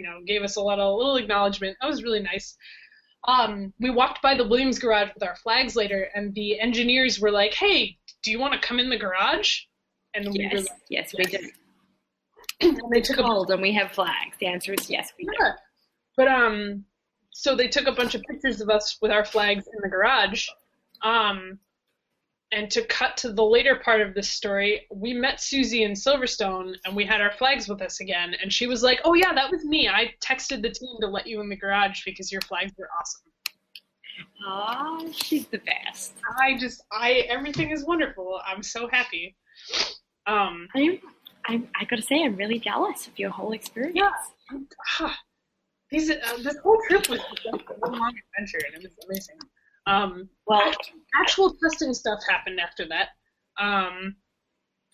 [0.00, 1.76] you know, gave us a little little acknowledgement.
[1.80, 2.56] That was really nice.
[3.28, 7.30] Um, we walked by the Williams garage with our flags later, and the engineers were
[7.30, 9.60] like, "Hey, do you want to come in the garage?"
[10.14, 11.38] And we were Yes, like, yes, we do.
[12.62, 14.36] and they took a and we have flags.
[14.40, 15.46] The answer is yes, we do.
[16.16, 16.84] But um,
[17.30, 20.48] so they took a bunch of pictures of us with our flags in the garage.
[21.02, 21.58] Um,
[22.52, 26.74] and to cut to the later part of this story, we met Susie in Silverstone,
[26.84, 28.34] and we had our flags with us again.
[28.42, 29.88] And she was like, "Oh yeah, that was me.
[29.88, 33.30] I texted the team to let you in the garage because your flags were awesome."
[34.46, 36.14] Ah, she's the best.
[36.40, 38.40] I just, I everything is wonderful.
[38.44, 39.36] I'm so happy.
[40.26, 40.98] Um, I'm,
[41.46, 43.96] I'm, I gotta say, I'm really jealous of your whole experience.
[43.96, 44.10] yeah.
[45.00, 45.18] Ah,
[45.90, 49.36] these, uh, this whole trip was just a long adventure, and it was amazing.
[49.86, 50.72] Um, Well,
[51.14, 53.08] actual testing stuff happened after that.
[53.58, 54.16] Um,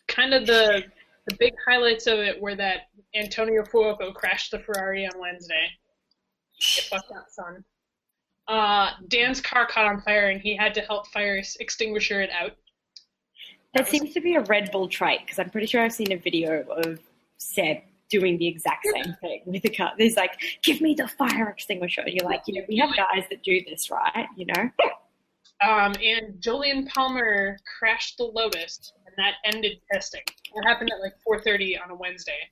[0.09, 0.85] kind of the
[1.27, 2.83] the big highlights of it were that
[3.14, 5.66] Antonio Fuoco crashed the Ferrari on Wednesday.
[6.77, 7.64] Get fucked up, son.
[8.46, 12.53] Uh, Dan's car caught on fire and he had to help fire extinguisher it out.
[13.75, 16.16] that seems to be a Red Bull trait because I'm pretty sure I've seen a
[16.16, 17.01] video of
[17.38, 19.92] Seb doing the exact same thing with the car.
[19.99, 23.25] He's like, "Give me the fire extinguisher." And you're like, you know, we have guys
[23.31, 24.27] that do this, right?
[24.37, 24.71] You know.
[25.66, 30.21] Um, and Jolyon Palmer crashed the Lotus, and that ended testing.
[30.55, 32.51] It happened at like 4:30 on a Wednesday.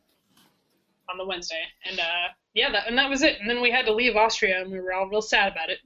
[1.10, 3.38] On the Wednesday, and uh, yeah, that and that was it.
[3.38, 5.78] And then we had to leave Austria, and we were all real sad about it.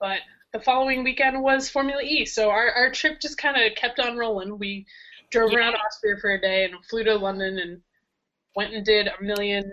[0.00, 0.18] But
[0.52, 4.16] the following weekend was Formula E, so our our trip just kind of kept on
[4.16, 4.58] rolling.
[4.58, 4.84] We
[5.30, 5.58] drove Yeah.
[5.58, 7.80] around Austria for a day and flew to London and
[8.54, 9.72] went and did a million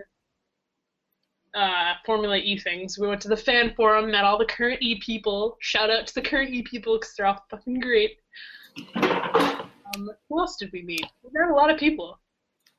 [1.55, 2.97] uh, Formula E things.
[2.99, 5.57] We went to the fan forum, met all the current E people.
[5.59, 8.17] Shout out to the current E people because they're all fucking great.
[8.95, 11.05] Um, who else did we meet?
[11.23, 12.19] We met a lot of people,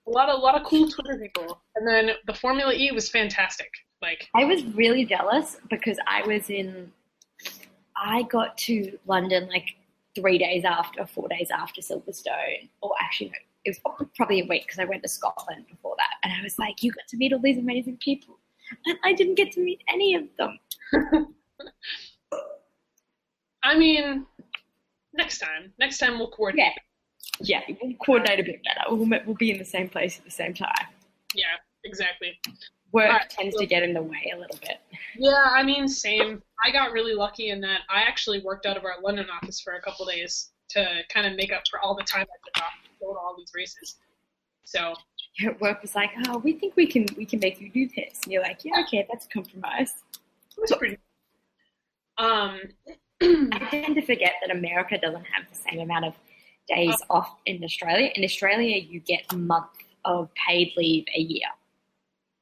[0.06, 1.62] a lot of a lot of cool Twitter people.
[1.76, 3.70] And then the Formula E was fantastic.
[4.00, 6.92] Like I was really jealous because I was in.
[7.96, 9.76] I got to London like
[10.14, 14.62] three days after, four days after Silverstone, or actually, no, it was probably a week
[14.66, 17.32] because I went to Scotland before that, and I was like, "You got to meet
[17.32, 18.38] all these amazing people,"
[18.86, 20.58] and I didn't get to meet any of them.
[23.62, 24.26] I mean,
[25.12, 26.72] next time, next time we'll coordinate.
[27.40, 28.80] Yeah, yeah, we'll coordinate a bit better.
[28.88, 30.86] We'll, we'll be in the same place at the same time.
[31.34, 31.44] Yeah,
[31.84, 32.38] exactly.
[32.92, 34.80] Work Alright, tends so- to get in the way a little bit.
[35.16, 36.42] Yeah, I mean, same.
[36.64, 39.74] I got really lucky in that I actually worked out of our London office for
[39.74, 42.72] a couple days to kind of make up for all the time I took off
[43.00, 43.96] go to all these races.
[44.64, 44.94] So
[45.44, 48.20] At work was like, "Oh, we think we can we can make you do this,"
[48.24, 49.92] and you're like, "Yeah, okay, that's a compromise."
[50.56, 50.98] it was pretty.
[52.18, 52.60] Um,
[53.22, 56.14] I tend to forget that America doesn't have the same amount of
[56.68, 58.10] days off in Australia.
[58.14, 59.70] In Australia, you get a month
[60.04, 61.48] of paid leave a year.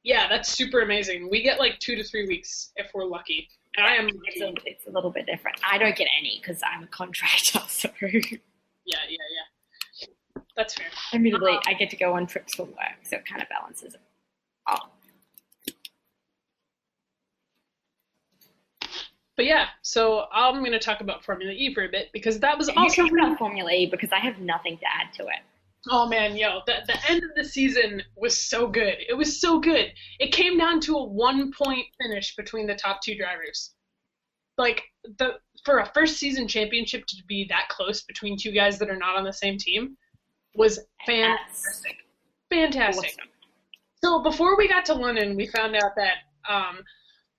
[0.03, 1.29] yeah, that's super amazing.
[1.29, 3.47] We get like two to three weeks if we're lucky.
[3.77, 5.57] And I am It's a, it's a little bit different.
[5.69, 8.19] I don't get any because I'm a contractor, so yeah,
[8.85, 9.45] yeah, yeah.
[10.55, 10.87] That's fair.
[11.13, 11.61] admittedly, uh-huh.
[11.67, 14.01] I get to go on trips for work, so it kind of balances it.
[14.67, 14.77] Oh,
[19.39, 22.57] But yeah, so I'm going to talk about Formula E for a bit because that
[22.57, 25.39] was you also talk about Formula E because I have nothing to add to it.
[25.89, 28.97] Oh man, yo, the the end of the season was so good.
[29.07, 29.93] It was so good.
[30.19, 33.71] It came down to a one point finish between the top two drivers.
[34.57, 34.83] Like
[35.17, 38.97] the for a first season championship to be that close between two guys that are
[38.97, 39.95] not on the same team
[40.55, 41.97] was fantastic.
[42.49, 43.05] Fantastic.
[43.11, 43.29] Awesome.
[44.03, 46.15] So before we got to London, we found out that
[46.49, 46.79] um,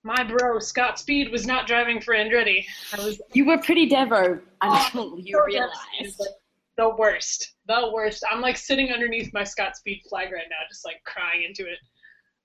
[0.02, 2.64] my bro Scott Speed was not driving for Andretti.
[2.92, 6.28] I was You were pretty devo until Oh, you so realized.
[6.76, 8.22] the worst, the worst.
[8.30, 11.78] I'm like sitting underneath my Scott Speed flag right now, just like crying into it.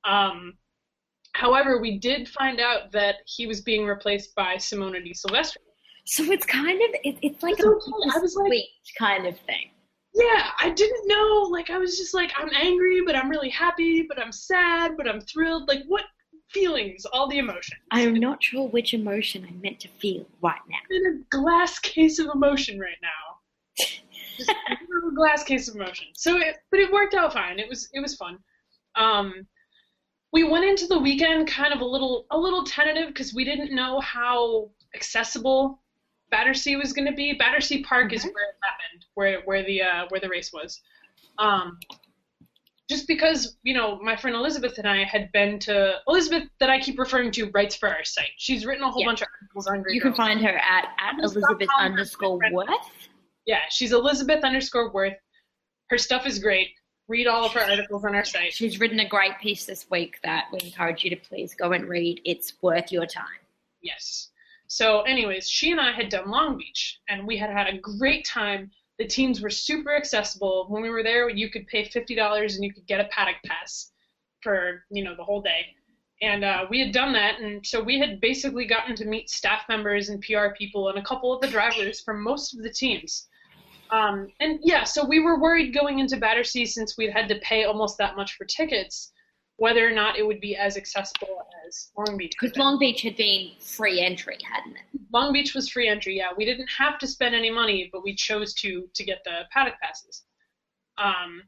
[0.09, 0.53] Um,
[1.33, 5.61] However, we did find out that he was being replaced by Simona de Silvestro.
[6.05, 7.91] So it's kind of it, it's like It's a okay.
[8.15, 9.69] I was like- sweet kind of thing.
[10.15, 11.47] Yeah, I didn't know.
[11.51, 15.07] Like, I was just like, I'm angry, but I'm really happy, but I'm sad, but
[15.09, 15.67] I'm thrilled.
[15.67, 16.03] Like, what
[16.51, 17.05] feelings?
[17.05, 17.81] All the emotions.
[17.91, 20.77] I'm not sure which emotion I'm meant to feel right now.
[20.89, 23.85] in a glass case of emotion right now.
[24.37, 26.07] Just a glass case of emotion.
[26.15, 27.59] So, it, but it worked out fine.
[27.59, 28.37] It was it was fun.
[28.95, 29.45] Um,
[30.31, 33.73] we went into the weekend kind of a little a little tentative because we didn't
[33.73, 35.81] know how accessible
[36.35, 37.33] Battersea was going to be.
[37.33, 40.81] Battersea Park is where it happened, where where the uh, where the race was.
[41.37, 41.79] Um,
[42.89, 46.79] just because you know my friend Elizabeth and I had been to Elizabeth that I
[46.79, 48.31] keep referring to writes for our site.
[48.37, 49.07] She's written a whole Yeah.
[49.07, 50.17] bunch of articles on Great You can Girls.
[50.17, 52.39] find her at, at I'm gonna stop Elizabeth underscore.
[52.51, 52.67] Worth.
[53.45, 55.13] Yeah, she's Elizabeth underscore Worth.
[55.89, 56.69] Her stuff is great.
[57.07, 58.51] Read all of her articles on our site.
[58.53, 61.87] She's written a great piece this week that we encourage you to please go and
[61.87, 62.19] read.
[62.25, 63.39] It's worth your time.
[63.81, 64.31] Yes.
[64.67, 68.25] So, anyways, she and I had done Long Beach, and we had had a great
[68.25, 68.71] time.
[68.97, 70.65] The teams were super accessible.
[70.69, 73.37] When we were there, you could pay fifty dollars and you could get a paddock
[73.45, 73.91] pass
[74.41, 75.67] for you know the whole day.
[76.21, 79.63] And uh, we had done that, and so we had basically gotten to meet staff
[79.67, 83.27] members and PR people and a couple of the drivers from most of the teams.
[83.91, 87.65] Um, and yeah, so we were worried going into Battersea since we'd had to pay
[87.65, 89.11] almost that much for tickets,
[89.57, 92.33] whether or not it would be as accessible as Long Beach.
[92.39, 92.57] Because.
[92.57, 95.01] Long Beach had been free entry, hadn't it?
[95.13, 96.17] Long Beach was free entry.
[96.17, 99.41] Yeah, we didn't have to spend any money, but we chose to to get the
[99.51, 100.23] paddock passes.
[100.97, 101.43] Um,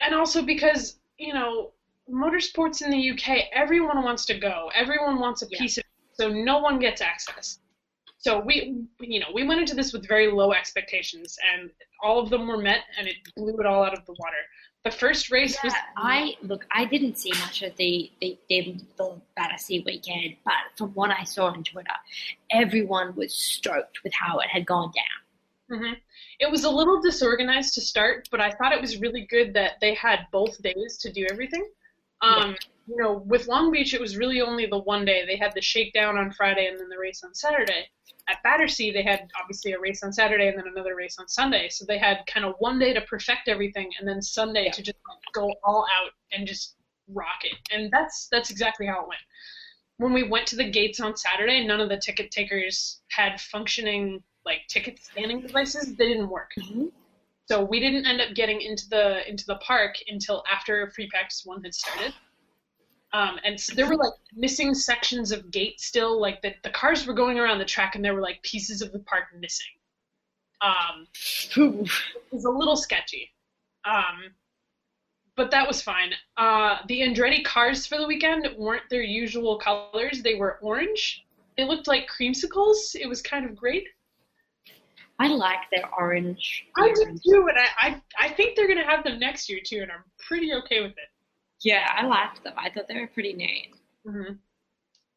[0.00, 1.72] and also because you know
[2.10, 4.70] motorsports in the UK, everyone wants to go.
[4.74, 5.58] Everyone wants a Yeah.
[5.58, 7.60] piece of it, so no one gets access.
[8.18, 11.70] So we, you know, we went into this with very low expectations, and
[12.02, 14.36] all of them were met, and it blew it all out of the water.
[14.84, 16.66] The first race was I look.
[16.70, 21.24] I didn't see much of the the, the, the Battersea weekend, but from what I
[21.24, 21.90] saw on Twitter,
[22.50, 25.80] everyone was stoked with how it had gone down.
[25.80, 25.92] hmm
[26.38, 29.72] It was a little disorganized to start, but I thought it was really good that
[29.82, 31.68] they had both days to do everything.
[32.22, 32.56] Um,
[32.86, 35.24] You know, with Long Beach, it was really only the one day.
[35.24, 37.88] They had the shakedown on Friday and then the race on Saturday.
[38.28, 41.68] At Battersea, they had obviously a race on Saturday and then another race on Sunday.
[41.68, 44.98] So they had kind of one day to perfect everything and then Sunday to just
[45.08, 46.74] like, go all out and just
[47.08, 47.56] rock it.
[47.72, 49.20] And that's that's exactly how it went.
[49.98, 54.22] When we went to the gates on Saturday, none of the ticket takers had functioning
[54.44, 55.94] like ticket scanning devices.
[55.96, 56.50] They didn't work.
[57.50, 61.42] So we didn't end up getting into the into the park until after free practice
[61.44, 62.14] one had started.
[63.12, 67.08] Um, and so there were like missing sections of gate still, like the, the cars
[67.08, 69.66] were going around the track and there were like pieces of the park missing.
[70.60, 71.08] Um,
[71.56, 71.90] it
[72.30, 73.32] was a little sketchy.
[73.84, 74.30] Um,
[75.34, 76.12] but that was fine.
[76.36, 80.22] Uh, the Andretti cars for the weekend weren't their usual colors.
[80.22, 81.24] They were orange.
[81.56, 82.94] They looked like creamsicles.
[82.94, 83.88] It was kind of great.
[85.20, 86.66] I like their orange.
[86.76, 89.80] I do too, and I, I, I think they're gonna have them next year too,
[89.82, 91.10] and I'm pretty okay with it.
[91.60, 92.54] Yeah, I liked them.
[92.56, 93.74] I thought they were pretty neat.
[94.06, 94.32] hmm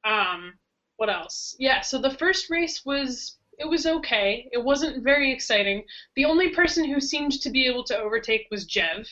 [0.03, 0.55] Um,
[0.97, 1.55] what else?
[1.57, 4.49] Yeah, so the first race was it was okay.
[4.51, 5.85] It wasn't very exciting.
[6.15, 9.07] The only person who seemed to be able to overtake was Jev,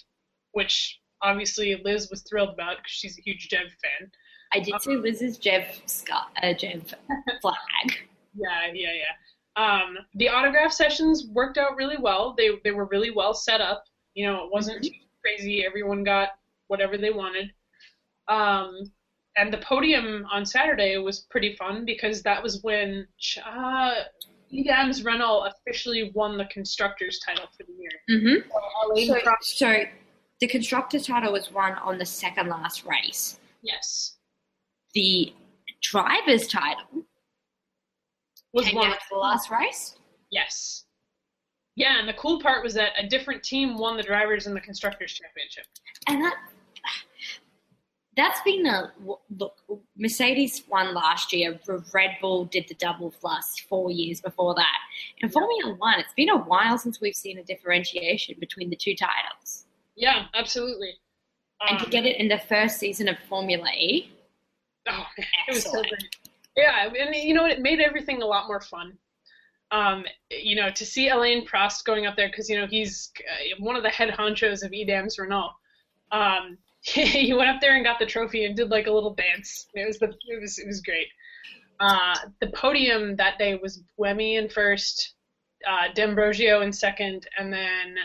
[0.52, 4.12] which obviously Liz was thrilled about because she's a huge Jev fan.
[4.54, 6.94] I did see Liz's Jev scar, uh, Jev
[7.42, 7.56] flag.
[8.36, 9.16] Yeah, yeah, yeah.
[9.56, 12.34] Um, the autograph sessions worked out really well.
[12.38, 13.84] They they were really well set up.
[14.14, 14.92] You know, it wasn't too
[15.22, 15.66] crazy.
[15.66, 16.30] Everyone got
[16.68, 17.52] whatever they wanted.
[18.28, 18.92] Um,
[19.38, 23.08] and the podium on Saturday was pretty fun because that was when
[23.46, 23.94] uh,
[24.50, 27.92] e.dams Renault officially won the constructors title for the year.
[28.10, 28.92] Mm-hmm.
[28.92, 29.84] Alain So, so
[30.42, 33.40] the constructors title was won on the second last race.
[33.62, 34.18] yes,
[34.94, 35.34] The
[35.82, 37.06] driver's title
[38.54, 39.96] was came out the last race.
[40.30, 40.86] Yes.
[41.76, 44.60] Yeah, and the cool part was that a different team won the drivers and the
[44.62, 45.66] constructors championship.
[46.08, 46.36] and that
[48.18, 48.92] that's been a
[49.38, 49.56] look.
[49.98, 51.58] Mercedes won last year.
[51.94, 54.78] Red Bull did the double plus four years before that.
[55.20, 58.96] In Formula One, it's been a while since we've seen a differentiation between the two
[58.96, 59.66] titles.
[59.96, 60.96] Yeah, absolutely.
[61.70, 64.12] And to Um, get it in the first season of Formula E,
[64.90, 66.18] Oh, man, it was so great.
[66.56, 68.98] Yeah, and you know, it made everything a lot more fun.
[69.72, 73.56] Um, you know, to see Alain Prost going up there because you know he's uh,
[73.60, 75.52] one of the head honchos of e.dams Renault.
[76.12, 79.68] Um, he went up there and got the trophy and did like a little dance.
[79.74, 81.08] It was the it was it was great.
[81.80, 85.16] Uh, the podium that day was Buemi in first,
[85.68, 87.96] uh, D'Ambrosio in second, and then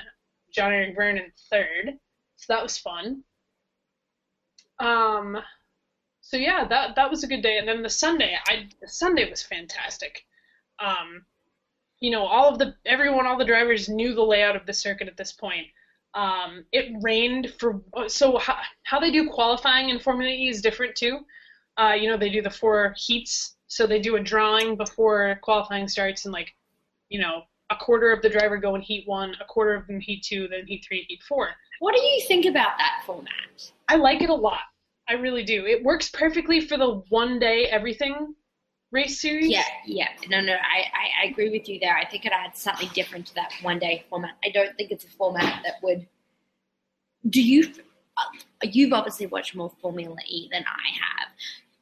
[0.51, 1.99] Jean-Éric Vergne in third.
[2.37, 3.23] So that was fun.
[4.79, 5.37] Um,
[6.29, 7.59] so yeah, that that was a good day.
[7.59, 10.27] And then the Sunday, I the Sunday was fantastic.
[10.81, 11.25] Um,
[12.01, 15.07] you know, all of the everyone, all the drivers knew the layout of the circuit
[15.07, 15.69] at this point.
[16.15, 20.97] Um, it rained for so how, how they do qualifying in Formula E is different
[20.97, 21.21] too.
[21.79, 25.87] Uh, you know, they do the four heats, so they do a drawing before qualifying
[25.87, 26.57] starts, and like,
[27.09, 30.01] you know, a quarter of the driver go in heat one, a quarter of them
[30.01, 31.51] heat two, then heat three, heat four.
[31.79, 33.71] What do you think about that format?
[33.89, 34.63] I like it a lot.
[35.09, 35.67] I really do.
[35.67, 38.35] It works perfectly for the one day everything
[38.91, 39.49] race series.
[39.49, 40.09] Yeah, yeah.
[40.29, 41.97] No, no, I, I, I agree with you there.
[41.97, 44.37] I think it adds something different to that one day format.
[44.45, 46.07] I don't think it's a format that would.
[47.29, 47.73] Do you?
[48.63, 51.29] You've obviously watched more Formula E than I have.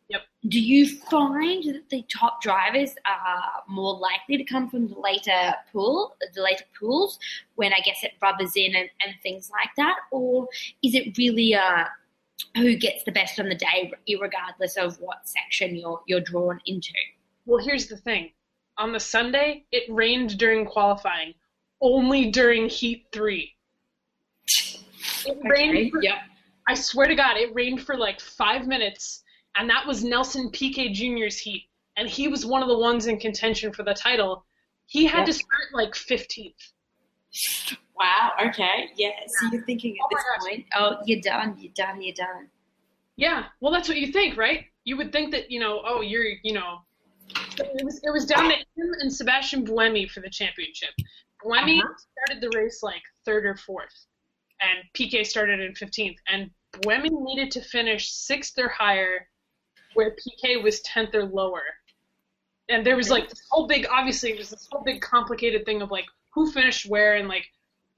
[0.08, 0.22] Yep.
[0.48, 5.54] Do you find that the top drivers are more likely to come from the later
[5.72, 7.18] pool, the later pools,
[7.54, 10.46] when I guess it rubbers in and, and things like that, or
[10.82, 11.84] is it really uh,
[12.56, 16.92] who gets the best on the day, regardless of what section you're you're drawn into?
[17.46, 18.32] Well, here's the thing.
[18.78, 21.34] On the Sunday, it rained during qualifying,
[21.80, 23.54] only during heat three.
[25.26, 25.92] It rained.
[25.92, 26.18] For, Yep.
[26.66, 29.22] I swear to God, it rained for like five minutes,
[29.56, 33.18] and that was Nelson Piquet Jr.'s heat, and he was one of the ones in
[33.18, 34.44] contention for the title.
[34.86, 35.24] He had Yeah.
[35.26, 36.72] to start like 15th.
[37.98, 38.32] Wow.
[38.46, 38.90] Okay.
[38.96, 39.10] Yeah.
[39.26, 41.56] So you're thinking Oh at my this point, oh, you're done.
[41.58, 42.02] You're done.
[42.02, 42.48] You're done.
[43.16, 44.64] Yeah, well, that's what you think, right?
[44.84, 46.80] You would think that you know, oh, you're, you know,
[47.58, 50.90] it was it was down to him and Sebastian Buemi for the championship.
[51.44, 51.94] Buemi Uh-huh.
[52.26, 54.06] started the race like third or fourth,
[54.60, 59.28] and PK started in fifteenth, and Buemi needed to finish sixth or higher,
[59.94, 61.62] where PK was tenth or lower.
[62.68, 65.82] And there was like this whole big, obviously, it was this whole big complicated thing
[65.82, 67.46] of like who finished where and like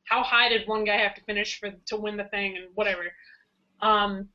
[0.09, 3.05] how high did one guy have to finish for to win the thing and whatever.
[3.81, 4.29] Um,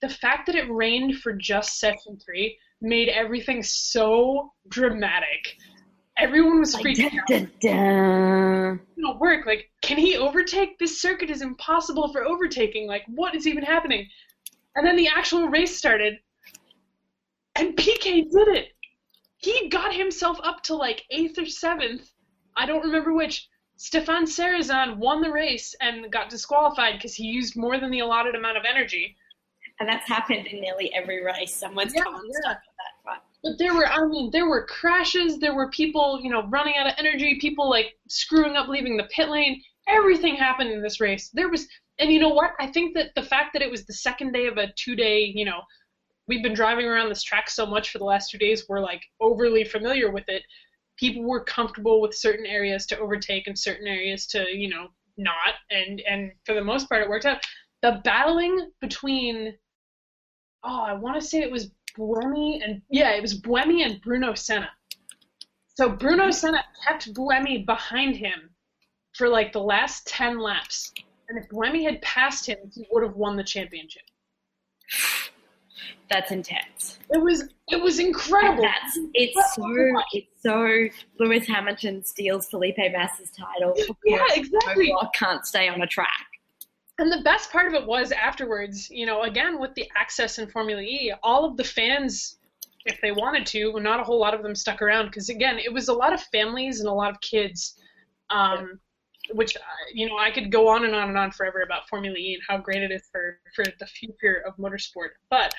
[0.00, 5.56] the fact that it rained for just session three made everything so dramatic.
[6.18, 7.30] Everyone was freaking out.
[7.30, 9.46] It don't work.
[9.46, 10.78] Like, can he overtake?
[10.78, 12.86] This circuit is impossible for overtaking.
[12.86, 14.08] Like, what is even happening?
[14.74, 16.14] And then the actual race started,
[17.54, 18.68] and PK did it.
[19.38, 22.10] He got himself up to like eighth or seventh.
[22.56, 23.48] I don't remember which.
[23.78, 28.34] Stéphane Sarrazin won the race and got disqualified because he used more than the allotted
[28.34, 29.16] amount of energy.
[29.78, 31.54] And that's happened in nearly every race.
[31.54, 32.40] Someone's Yeah, come yeah.
[32.48, 32.60] that
[33.02, 33.20] front.
[33.42, 35.38] But there were, I mean, there were crashes.
[35.38, 37.38] There were people, you know, running out of energy.
[37.40, 39.62] People like screwing up, leaving the pit lane.
[39.88, 41.30] Everything happened in this race.
[41.34, 41.68] There was,
[41.98, 42.52] and you know what?
[42.58, 45.44] I think that the fact that it was the second day of a two-day, you
[45.44, 45.60] know,
[46.26, 48.64] we've been driving around this track so much for the last two days.
[48.68, 50.42] We're like overly familiar with it.
[50.96, 55.54] People were comfortable with certain areas to overtake and certain areas to, you know, not.
[55.70, 57.44] And and for the most part, it worked out.
[57.82, 59.54] The battling between
[60.64, 64.34] oh, I want to say it was Buemi and yeah, it was Buemi and Bruno
[64.34, 64.70] Senna.
[65.74, 66.32] So Bruno mm-hmm.
[66.32, 68.50] Senna kept Buemi behind him
[69.14, 70.92] for like the last ten laps,
[71.28, 74.02] and if Buemi had passed him, he would have won the championship.
[76.10, 76.98] That's intense.
[77.10, 78.62] It was it was incredible.
[78.62, 83.74] That's it's so it's so Lewis Hamilton steals Felipe Massa's title.
[84.04, 84.92] Yeah, exactly.
[84.92, 86.26] Rock can't stay on a track.
[86.98, 90.48] And the best part of it was afterwards, you know, again with the access in
[90.48, 92.38] Formula E, all of the fans,
[92.86, 95.72] if they wanted to, not a whole lot of them stuck around because again, it
[95.72, 97.74] was a lot of families and a lot of kids,
[98.30, 98.78] um,
[99.32, 99.60] which uh,
[99.92, 102.42] you know I could go on and on and on forever about Formula E and
[102.48, 105.10] how great it is for for the future of motorsport.
[105.28, 105.52] But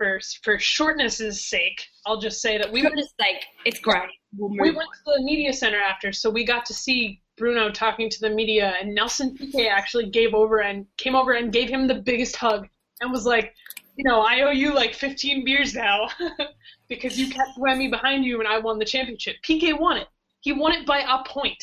[0.00, 4.08] for for shortness' sake, I'll just say that we We were just like, it's great.
[4.34, 8.08] We'll we went to the media center after, so we got to see Bruno talking
[8.08, 11.86] to the media, and Nelson Piquet actually gave over and came over and gave him
[11.86, 12.66] the biggest hug
[13.02, 13.54] and was like,
[13.96, 16.08] you know, I owe you like 15 beers now
[16.88, 19.36] because you kept Buemi behind you and I won the championship.
[19.42, 20.08] Piquet won it.
[20.40, 21.62] He won it by a point.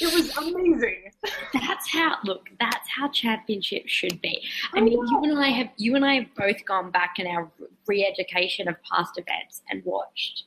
[0.00, 1.10] It was amazing.
[1.52, 2.48] That's how look.
[2.60, 4.42] That's how championships should be.
[4.72, 7.50] I mean, you and I have you and I have both gone back in our
[7.86, 10.44] re-education of past events and watched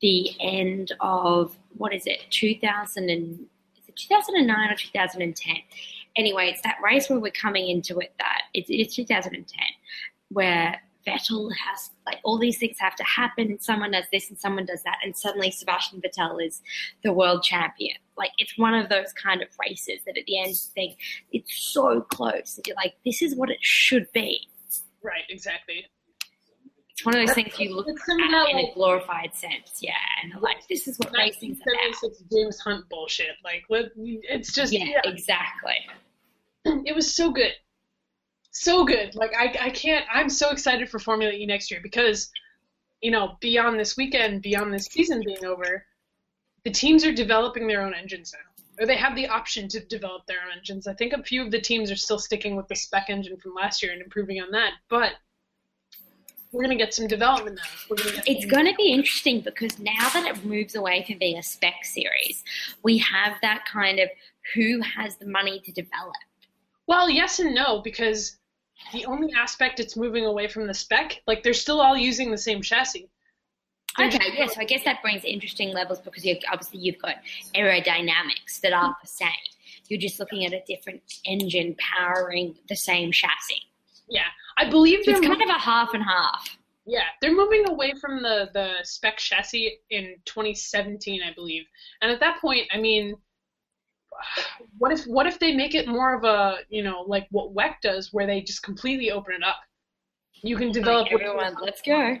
[0.00, 3.40] the end of what is it, two thousand and
[3.76, 5.56] is it two thousand and nine or two thousand and ten?
[6.16, 8.12] Anyway, it's that race where we're coming into it.
[8.18, 9.66] That it's, it's two thousand and ten,
[10.28, 14.38] where Vettel has like all these things have to happen, and someone does this and
[14.38, 16.62] someone does that, and suddenly Sebastian Vettel is
[17.02, 17.96] the world champion.
[18.16, 20.98] Like it's one of those kind of races that at the end you think
[21.32, 24.48] it's so close that you're like, this is what it should be.
[25.02, 25.86] Right, exactly.
[26.90, 29.34] It's one of those things you look It's some of at that, in a glorified
[29.34, 29.92] sense, yeah,
[30.22, 31.74] and you're like, this is what racing's about.
[31.74, 33.34] 1976 James Hunt bullshit.
[33.42, 35.74] Like, it's just Yeah, yeah, exactly.
[36.64, 37.52] it was so good.
[38.54, 39.14] So good.
[39.14, 40.06] Like I, I can't.
[40.12, 42.30] I'm so excited for Formula E next year because,
[43.02, 45.84] you know, beyond this weekend, beyond this season being over,
[46.64, 50.24] the teams are developing their own engines now, or they have the option to develop
[50.26, 50.86] their own engines.
[50.86, 53.54] I think a few of the teams are still sticking with the spec engine from
[53.54, 55.12] last year and improving on that, but
[56.52, 57.96] we're gonna get some development now.
[57.96, 61.42] Gonna It's going to be interesting because now that it moves away from being a
[61.42, 62.44] spec series,
[62.84, 64.08] we have that kind of
[64.54, 66.14] who has the money to develop.
[66.86, 68.36] Well, yes and no, because
[68.92, 72.38] the only aspect it's moving away from the spec, like they're still all using the
[72.38, 73.08] same chassis.
[74.00, 77.14] Okay, yeah, so I guess that brings interesting levels because you obviously you've got
[77.54, 79.28] aerodynamics that are the same.
[79.88, 83.62] You're just looking at a different engine powering the same chassis.
[84.08, 84.22] Yeah,
[84.58, 86.56] I believe So they're it's kind moving, of a half and half.
[86.86, 91.64] yeah they're moving away from the the spec chassis in 2017, I believe.
[92.02, 93.14] And at that point, I mean,
[94.78, 97.74] what if what if they make it more of a you know like what WEC
[97.82, 99.56] does, where they just completely open it up?
[100.42, 102.18] You can develop Like, everyone, let's go.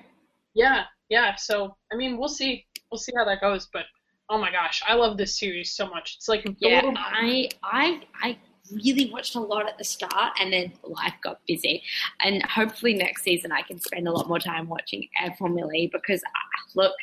[0.54, 1.36] Yeah, yeah.
[1.36, 2.66] So I mean, we'll see.
[2.90, 3.68] We'll see how that goes.
[3.72, 3.84] But
[4.28, 6.14] oh my gosh, I love this series so much.
[6.16, 8.38] It's like Yeah, little I I I
[8.72, 11.82] really watched a lot at the start, and then life got busy.
[12.20, 16.22] And hopefully next season I can spend a lot more time watching Air Formula because
[16.22, 16.94] uh, look,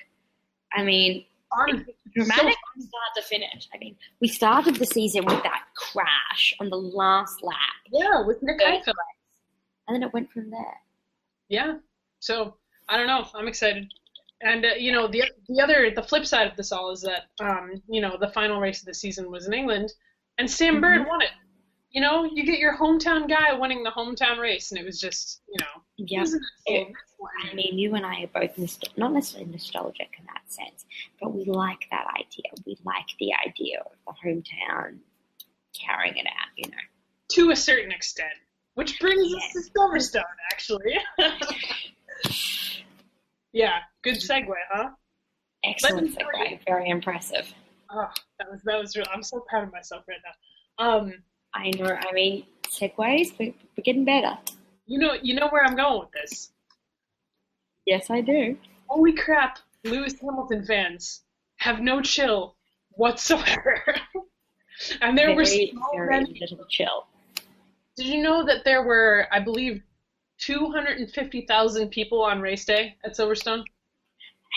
[0.74, 1.26] I mean,
[1.56, 1.86] fun.
[2.16, 3.70] dramatic So from start to finish.
[3.74, 7.56] I mean, we started the season with that crash on the last lap,
[7.91, 8.60] Yeah, with Nick.
[8.60, 8.93] Heidfeld.
[9.88, 10.78] and then it went from there.
[11.49, 11.76] Yeah.
[12.20, 12.56] So
[12.89, 13.28] I don't know.
[13.36, 13.91] I'm excited.
[14.41, 17.26] And uh, you know the the other the flip side of this all is that
[17.39, 19.91] um you know the final race of the season was in England,
[20.39, 20.82] and Sam Mm-hmm.
[20.82, 21.30] Bird won it.
[21.91, 25.41] You know, you get your hometown guy winning the hometown race, and it was just
[25.49, 25.82] you know.
[26.08, 26.22] Yeah.
[26.22, 26.93] was a nice little- It-
[27.52, 30.86] I mean, you and I are both nostal- not necessarily nostalgic in that sense,
[31.20, 32.45] but we like that idea.
[32.66, 34.99] We like the idea of the hometown
[35.80, 36.78] carrying it out, you know.
[37.34, 38.34] to a certain extent,
[38.74, 40.97] which brings us to Silverstone, actually.
[43.54, 44.89] yeah, good segue, huh?
[45.64, 46.60] Excellent segue.
[46.66, 47.54] Very impressive.
[47.89, 49.06] Oh, that was that was real.
[49.14, 50.86] I'm so proud of myself right now.
[50.86, 51.14] Um,
[51.54, 51.86] I know.
[51.93, 54.38] I mean, segues, we- we're getting better.
[54.92, 56.52] You know, you know where I'm going with this.
[57.86, 58.58] Yes, I do.
[58.88, 61.22] Holy crap, Lewis Hamilton fans
[61.58, 62.58] have no chill
[62.89, 63.82] whatsoever.
[65.02, 66.38] and there were Very, so very many.
[66.42, 67.08] little chill.
[67.96, 69.82] Did you know that there were, I believe,
[70.39, 73.64] 250,000 people on race day at Silverstone?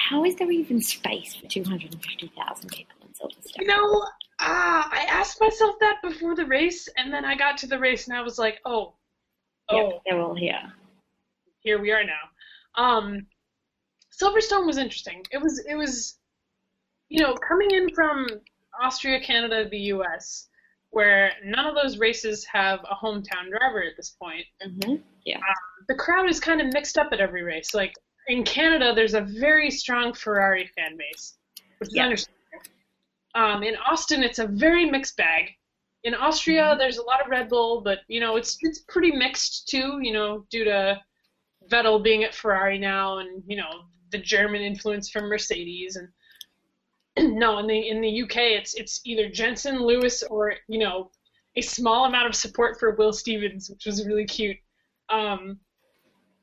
[0.08, 3.60] How is there even space for 250,000 people in Silverstone?
[3.60, 4.04] You know,
[4.40, 8.08] ah, I asked myself that before the race, and then I got to the race
[8.08, 8.94] and I was like, oh,
[9.70, 10.60] oh, Yep, they're all here.
[11.60, 12.82] here we are now.
[12.82, 13.26] Um,
[14.12, 15.22] Silverstone was interesting.
[15.32, 16.18] It was, it was,
[17.08, 18.26] you know, coming in from
[18.82, 20.48] Austria, Canada, the U.S.,
[20.90, 24.44] where none of those races have a hometown driver at this point.
[24.62, 24.94] hmm
[25.24, 25.38] Yeah.
[25.88, 27.74] the crowd is kind of mixed up at every race.
[27.74, 27.92] Like
[28.28, 31.36] in Canada, there's a very strong Ferrari fan base,
[31.78, 32.04] which is Yeah.
[32.04, 32.40] understandable.
[33.34, 35.50] Um, in Austin, it's a very mixed bag.
[36.04, 36.78] In Austria, Mm-hmm.
[36.78, 40.00] there's a lot of Red Bull, but you know it's it's pretty mixed too.
[40.02, 41.00] You know, due to
[41.68, 46.08] Vettel being at Ferrari now, and you know the German influence from Mercedes, and
[47.38, 51.10] no, in the in the UK, it's it's either Jensen, Lewis, or you know
[51.56, 54.56] a small amount of support for Will Stevens, which was really cute.
[55.08, 55.58] Um,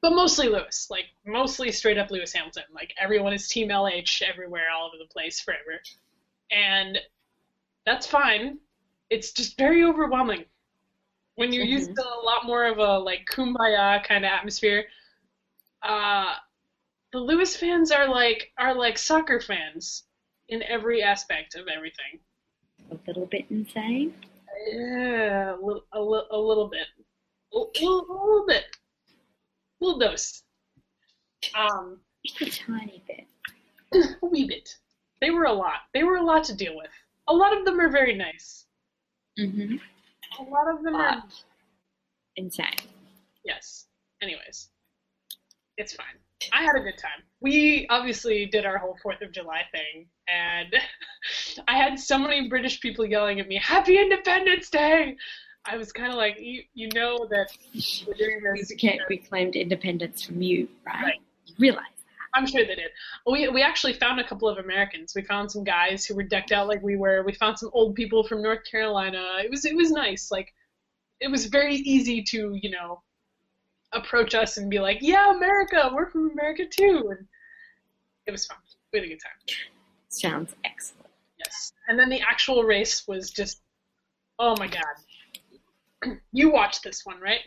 [0.01, 2.64] but mostly Lewis, like mostly straight up Lewis Hamilton.
[2.74, 5.80] Like everyone is Team LH everywhere, all over the place, forever,
[6.51, 6.97] and
[7.86, 8.59] that's fine.
[9.12, 10.45] It's just very overwhelming
[11.36, 14.86] when you're used to a lot more of a like kumbaya kind of atmosphere.
[15.84, 16.34] Uh,
[17.12, 20.03] the Lewis fans are like are like soccer fans
[20.47, 22.20] in every aspect of everything.
[22.89, 24.14] A little bit insane.
[24.72, 26.88] Yeah, a little, a little, a little bit,
[27.53, 28.66] a little, a little bit,
[29.82, 30.43] a little dose.
[31.55, 33.28] Um, Just a tiny bit.
[34.22, 34.78] a wee bit.
[35.20, 35.82] They were a lot.
[35.93, 36.91] They were a lot to deal with.
[37.28, 38.61] A lot of them are very nice.
[39.50, 39.76] Hmm
[40.39, 41.24] A lot of them are
[42.38, 42.68] insane.
[43.46, 43.88] yes.
[44.22, 44.70] Anyways,
[45.78, 46.06] it's fine.
[46.54, 47.24] I had a good time.
[47.39, 50.76] We obviously did our whole Fourth of July thing, and
[51.68, 55.18] I had so many British people yelling at me, "Happy Independence Day!"
[55.66, 57.48] I was kind of like, you, you know that
[58.08, 58.70] we're doing We, this.
[58.70, 61.04] became, we claimed independence from you, right?
[61.04, 61.22] Right.
[61.46, 61.86] You realize
[62.34, 62.92] I'm sure they did.
[63.26, 65.14] We we actually found a couple of Americans.
[65.16, 67.24] We found some guys who were decked out like we were.
[67.24, 69.24] We found some old people from North Carolina.
[69.44, 70.32] It was it was nice.
[70.32, 70.54] Like
[71.20, 73.02] it was very easy to you know
[73.94, 77.28] approach us and be like, yeah, America, we're from America too, and
[78.26, 78.58] it was fun.
[78.94, 79.58] We had a good time.
[80.10, 81.10] Sounds excellent.
[81.38, 81.74] Yes.
[81.88, 83.62] And then the actual race was just,
[84.40, 84.84] oh my god.
[86.32, 87.42] You watched this one, right?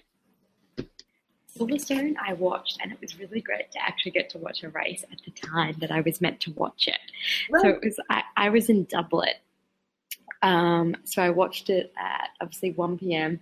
[1.56, 5.04] Silverstone I watched, and it was really great to actually get to watch a race
[5.10, 6.98] at the time that I was meant to watch it.
[7.62, 9.34] So it was I, I was in Dublin.
[10.42, 13.40] Um, so I watched it at obviously 1 p.m.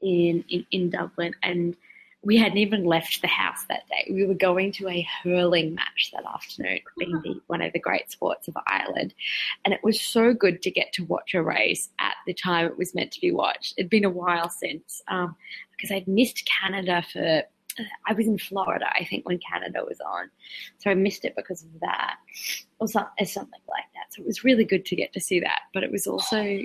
[0.00, 1.76] In, in in Dublin, and
[2.22, 4.10] we hadn't even left the house that day.
[4.12, 8.10] We were going to a hurling match that afternoon, being the, one of the great
[8.10, 9.14] sports of Ireland,
[9.64, 12.78] and it was so good to get to watch a race at the time it
[12.78, 13.74] was meant to be watched.
[13.76, 15.36] It'd been a while since um,
[15.70, 17.42] because I'd missed Canada for.
[18.08, 20.28] I was in Florida, I think, when Canada was on,
[20.78, 22.16] so I missed it because of that,
[22.80, 24.12] or some- or something like that.
[24.12, 26.58] So it was really good to get to see that, but it was also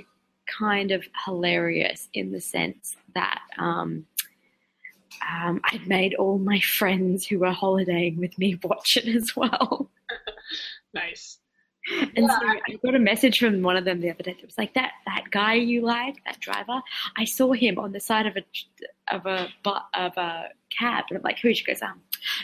[0.46, 4.04] kind of hilarious in the sense that um,
[5.28, 9.90] um, I'd made all my friends who were holidaying with me watch it as well.
[10.94, 11.38] Nice.
[12.16, 14.56] And so I got a message from one of them the other day that was
[14.56, 16.80] like, "That that guy you like, that driver,
[17.18, 18.44] I saw him on the side of a
[19.14, 19.48] of a
[19.92, 22.00] of a cab." And I'm like, "Who?" She goes, "Um,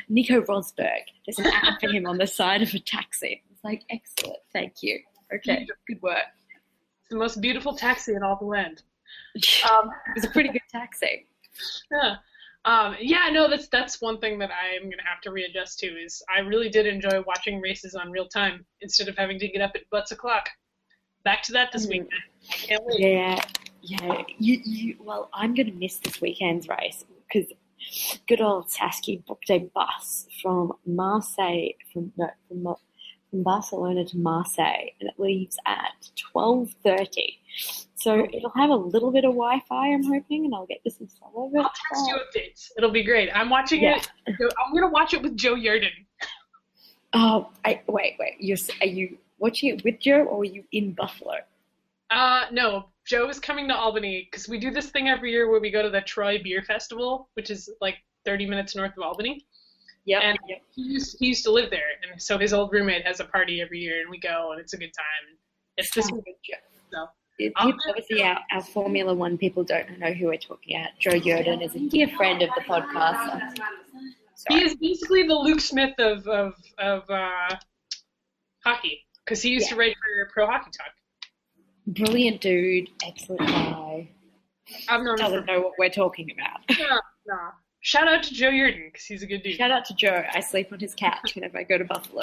[0.09, 1.05] Nico Rosberg.
[1.25, 4.83] There's an ad for him on the side of a taxi." It's like, "Excellent, thank
[4.83, 5.01] you.
[5.35, 6.19] Okay, good work."
[7.01, 8.83] It's the most beautiful taxi in all the land.
[9.71, 11.27] Um, it was a pretty good taxi.
[11.91, 12.17] Yeah.
[12.67, 15.87] Um, yeah, no, that's that's one thing that I'm gonna have to readjust to.
[15.87, 19.63] Is I really did enjoy watching races on real time instead of having to get
[19.63, 20.49] up at butts o'clock.
[21.25, 21.91] Back to that this Mm.
[21.91, 22.11] weekend.
[22.51, 23.01] I can't wait.
[23.01, 23.45] Yeah,
[23.83, 24.23] yeah.
[24.39, 24.97] You, you.
[25.01, 27.51] Well, I'm going to miss this weekend's race because
[28.27, 32.75] good old Sasky booked a bus from Marseille, from no, from
[33.31, 37.39] from Barcelona to Marseille, and it leaves at twelve thirty.
[38.01, 41.07] So it'll have a little bit of Wi-Fi, I'm hoping, and I'll get to see
[41.07, 41.59] some of it.
[41.59, 42.69] I'll text you updates.
[42.79, 43.29] It'll be great.
[43.35, 43.99] I'm watching Yeah.
[43.99, 44.09] it.
[44.27, 45.91] I'm gonna watch it with Joe Yerdon.
[47.13, 48.37] Oh, I, wait, wait.
[48.39, 51.35] You're are you watching it with Joe, or are you in Buffalo?
[52.11, 55.61] Uh, no, Joe is coming to Albany because we do this thing every year where
[55.61, 59.45] we go to the Troy Beer Festival, which is like 30 minutes north of Albany.
[60.07, 60.23] Yep.
[60.23, 60.39] And
[60.75, 63.61] he used, he used to live there, and so his old roommate has a party
[63.61, 65.37] every year, and we go, and it's a good time.
[65.77, 66.15] It's this so
[67.47, 70.91] It- I'll- obviously, our, our Formula One people don't know who we're talking about.
[70.99, 73.59] Joe Yerdon is a dear friend of the podcast.
[74.49, 77.57] he is basically the Luke Smith of of of uh,
[78.65, 80.93] hockey because he used to write for Pro Hockey Talk.
[81.87, 84.11] Brilliant dude, excellent guy.
[84.89, 86.61] I've known doesn't for know what we're talking about.
[86.79, 87.39] no, no.
[87.83, 89.57] Shout out to Joe Yerdon because he's a good dude.
[89.57, 90.23] Shout out to Joe.
[90.33, 92.23] I sleep on his couch whenever I go to Buffalo.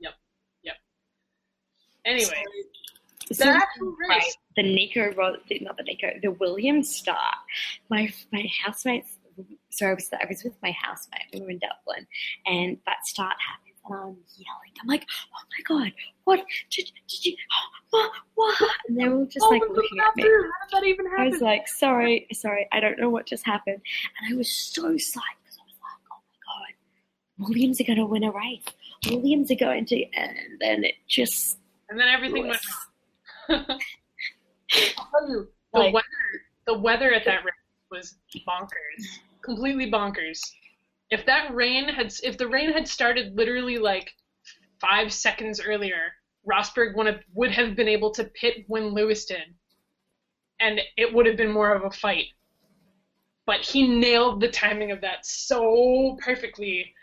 [0.00, 0.12] Yep,
[0.62, 0.74] yep.
[2.04, 2.34] Anyway, So
[3.38, 4.24] the actual right,
[4.56, 7.32] the Nico, not the Nico, the William Star.
[7.88, 9.18] My my housemates.
[9.70, 11.22] So I was I was with my housemate.
[11.32, 12.06] We were in Dublin,
[12.46, 14.72] and that start happened, and I'm yelling.
[14.80, 15.92] I'm like, "Oh my god,
[16.24, 17.36] what did, did you?
[17.90, 18.10] What?
[18.34, 20.22] What?" And they were just Oh, like looking at me.
[20.22, 21.26] How did that even happen?
[21.26, 23.80] I was like, "Sorry, sorry, I don't know what just happened,"
[24.20, 27.98] and I was so psyched because I was like, "Oh my god, Williams are going
[27.98, 28.64] to win a race.
[29.10, 31.58] Williams are going to," and then it just
[31.88, 32.91] and then everything went wrong.
[33.52, 36.06] I'll tell you, the Like- weather,
[36.66, 37.54] the weather at that race
[37.90, 40.40] was bonkers, completely bonkers.
[41.10, 44.14] If that rain had, if the rain had started literally like
[44.80, 46.12] five seconds earlier,
[46.50, 49.54] Rosberg would have, would have been able to pit when Lewis did,
[50.60, 52.28] and it would have been more of a fight.
[53.44, 56.94] But he nailed the timing of that so perfectly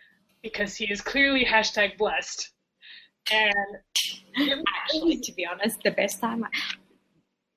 [0.42, 2.50] because he is clearly hashtag blessed.
[3.32, 6.44] And actually, to be honest, the best time.
[6.44, 6.50] I,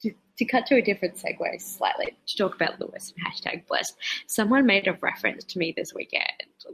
[0.02, 3.94] to, to cut to a different segue slightly to talk about Lewis and hashtag blessed.
[4.26, 6.26] Someone made a reference to me this weekend,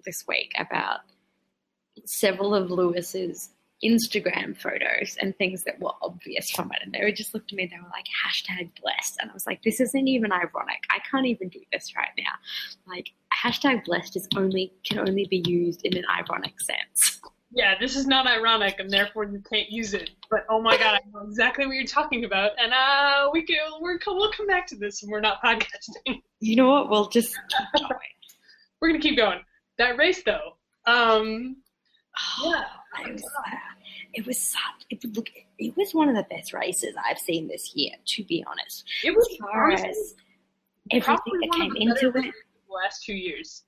[0.04, 1.00] this week, about
[2.04, 3.50] several of Lewis's
[3.84, 6.78] Instagram photos and things that were obvious from it.
[6.82, 9.18] And they were just looked at me, they were like, hashtag blessed.
[9.20, 10.82] And I was like, this isn't even ironic.
[10.90, 12.32] I can't even do this right now.
[12.86, 17.20] Like, hashtag blessed is only can only be used in an ironic sense.
[17.50, 20.10] Yeah, this is not ironic, and therefore you can't use it.
[20.30, 23.56] But oh my god, I know exactly what you're talking about, and uh, we can
[23.80, 26.22] we're, we'll come back to this when we're not podcasting.
[26.40, 26.90] You know what?
[26.90, 27.34] We'll just
[27.74, 28.00] keep going.
[28.80, 29.40] we're gonna keep going.
[29.78, 31.56] That race though, um,
[32.42, 32.64] Yeah,
[33.06, 33.24] it was,
[34.14, 34.60] it was such.
[34.90, 35.28] It, look,
[35.58, 37.92] it was one of the best races I've seen this year.
[38.04, 40.14] To be honest, it was as far as
[40.90, 42.34] everything that came of the better into it,
[42.68, 43.64] the last two years.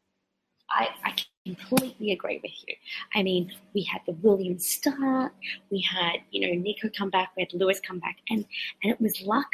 [0.71, 1.15] I, I
[1.45, 2.75] completely agree with you.
[3.15, 5.33] I mean, we had the Williams start,
[5.71, 8.45] we had you know Nico come back, we had Lewis come back, and
[8.83, 9.49] and it was luck.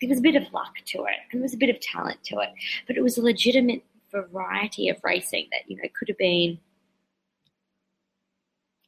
[0.00, 2.22] There was a bit of luck to it, and there was a bit of talent
[2.24, 2.48] to it,
[2.86, 6.58] but it was a legitimate variety of racing that you know could have been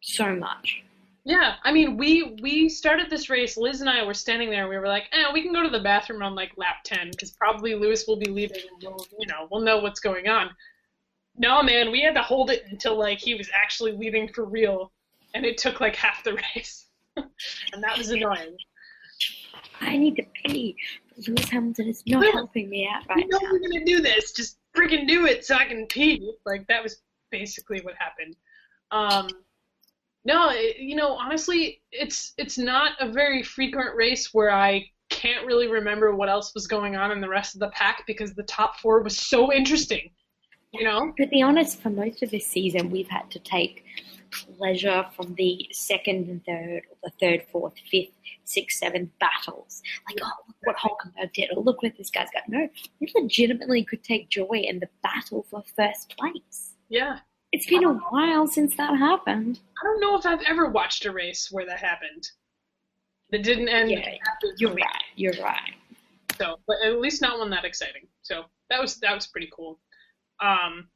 [0.03, 0.83] so much.
[1.27, 3.57] Yeah, I mean, we we started this race.
[3.57, 4.69] Liz and I were standing there.
[4.69, 7.31] We were like, "Eh, we can go to the bathroom on like lap ten because
[7.31, 10.51] probably Lewis will be leaving, and we'll you know we'll know what's going on."
[11.37, 14.93] No, man, we had to hold it until like he was actually leaving for real,
[15.35, 18.57] and it took like half the race, and that was annoying.
[19.81, 20.77] I need to pee.
[21.17, 22.33] but Lewis Hamilton is not Yeah.
[22.33, 23.49] helping me out right You know now.
[23.53, 24.33] we're gonna do this.
[24.33, 26.33] Just freaking do it so I can pee.
[26.47, 28.37] Like that was basically what happened.
[28.93, 29.29] Um,
[30.25, 35.47] no, it, you know, honestly, it's it's not a very frequent race where I can't
[35.47, 38.43] really remember what else was going on in the rest of the pack because the
[38.45, 40.11] top four was so interesting.
[40.75, 43.85] You know, To be honest, for most of this season, we've had to take
[44.33, 48.11] pleasure from the second and third, or the third, fourth, fifth,
[48.43, 49.83] sixth, seventh battles.
[50.09, 52.43] Like, oh, look what Hulkenberg did, or look what this guy's got.
[52.49, 52.69] No,
[53.01, 56.75] we legitimately could take joy in the battle for first place.
[56.89, 57.19] yeah.
[57.53, 59.61] It's been a while since that happened.
[59.81, 62.29] I don't know if I've ever watched a race where that happened.
[63.31, 63.93] That didn't end.
[63.93, 64.11] Yeah,
[64.59, 65.03] you're right.
[65.15, 65.75] You're right.
[66.37, 68.09] So, but at least not one that exciting.
[68.23, 69.79] So that was that was pretty cool.
[70.41, 70.89] Um,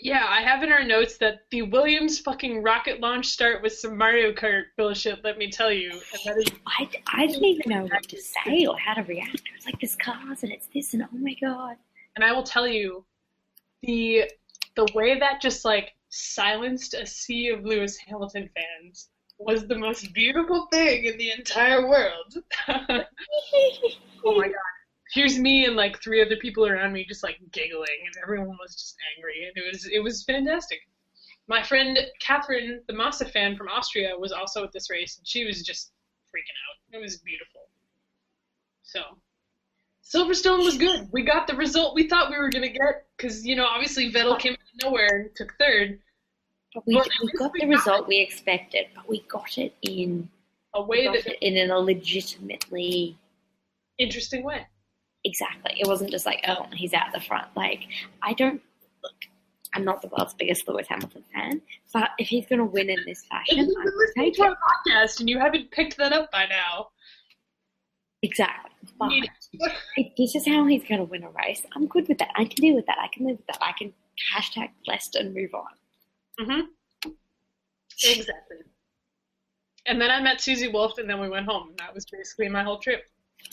[0.00, 3.96] yeah, I have in our notes that the Williams fucking rocket launch start with some
[3.96, 5.24] Mario Kart bullshit.
[5.24, 8.66] Let me tell you, and that is I, I didn't even know what to say
[8.66, 9.34] or how to react.
[9.34, 11.76] It was like, this cars and it's this and oh my god.
[12.14, 13.04] and I will tell you,
[13.82, 14.30] the
[14.76, 20.12] the way that just like silenced a sea of Lewis Hamilton fans was the most
[20.14, 22.36] beautiful thing in the entire world.
[22.68, 24.54] oh my god.
[25.12, 28.74] Here's me and like three other people around me just like giggling and everyone was
[28.74, 30.80] just angry and it was it was fantastic.
[31.46, 35.46] My friend Catherine, the Massa fan from Austria, was also at this race and she
[35.46, 35.92] was just
[36.26, 36.98] freaking out.
[36.98, 37.62] It was beautiful.
[38.82, 39.00] So
[40.04, 41.08] Silverstone was good.
[41.12, 44.38] We got the result we thought we were gonna get because you know obviously Vettel
[44.38, 46.00] came out of nowhere and took third.
[46.74, 49.74] But we, at we got we the got result we expected, but we got it
[49.82, 50.28] in
[50.74, 53.18] A way that in a legitimately
[53.98, 54.66] interesting way.
[55.24, 55.72] Exactly.
[55.78, 57.48] It wasn't just like, oh, he's out the front.
[57.56, 57.86] Like,
[58.22, 58.62] I don't
[59.02, 59.14] look.
[59.74, 61.60] I'm not the world's biggest Lewis Hamilton fan,
[61.92, 64.56] but if he's going to win in this fashion, you've I been listening to our
[64.56, 66.88] podcast and you haven't picked that up by now,
[68.22, 68.72] Exactly.
[68.98, 69.12] But
[69.96, 72.30] if this is how he's going to win a race, I'm good with that.
[72.34, 72.98] I can deal with that.
[73.00, 73.58] I can live with that.
[73.60, 73.92] I can
[74.34, 75.66] hashtag blessed and move on.
[76.40, 77.10] Mm-hmm.
[78.04, 78.56] Exactly.
[79.86, 81.74] And then I met Susie Wolff, and then we went home.
[81.78, 83.04] That was basically my whole trip.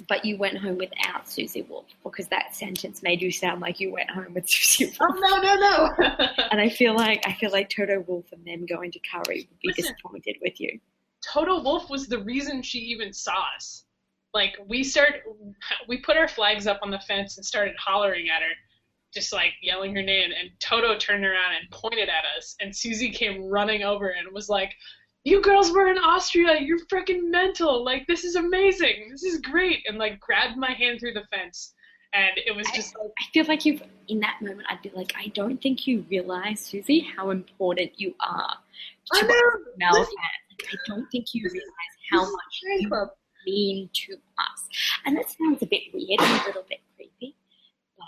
[0.09, 3.91] But you went home without Susie Wolff because that sentence made you sound like you
[3.91, 4.97] went home with Susie Wolff.
[5.01, 6.27] Oh no no no!
[6.51, 9.59] And I feel like I feel like Toto Wolff and them going to Curry would
[9.59, 9.83] be Listen.
[9.93, 10.79] disappointed with you.
[11.23, 13.83] Toto Wolff was the reason she even saw us.
[14.33, 15.21] Like we started,
[15.87, 18.51] we put our flags up on the fence and started hollering at her,
[19.13, 20.31] just like yelling her name.
[20.37, 24.49] And Toto turned around and pointed at us, and Susie came running over and was
[24.49, 24.73] like,
[25.25, 26.59] "You girls were in Austria.
[26.61, 27.83] You're freaking mental.
[27.83, 29.09] Like this is amazing.
[29.11, 31.73] This is great." And like grabbed my hand through the fence,
[32.13, 34.67] and it was just like, I feel like you've in that moment.
[34.69, 38.55] I'd be like, I don't think you realize, Susie, how important you are
[39.11, 40.13] "I to listen.
[40.51, 43.09] Like, I don't think you realize how much you club."
[43.45, 44.67] mean to us.
[45.05, 47.35] And that sounds a bit weird and a little bit creepy.
[47.97, 48.05] But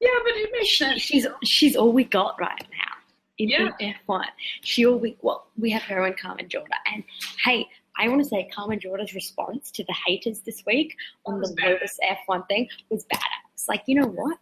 [0.00, 1.00] yeah, but it makes She, sense.
[1.00, 2.95] she's she's all we got right now
[3.38, 3.70] in, Yeah.
[3.80, 4.24] in F1.
[4.62, 6.78] She'll we well we have her and Carmen Jorda.
[6.92, 7.04] And
[7.44, 7.66] hey,
[7.98, 11.64] I want to say Carmen Jorda's response to the haters this week on the badass.
[11.72, 13.68] Lotus F1 thing was badass.
[13.68, 14.38] Like you know what?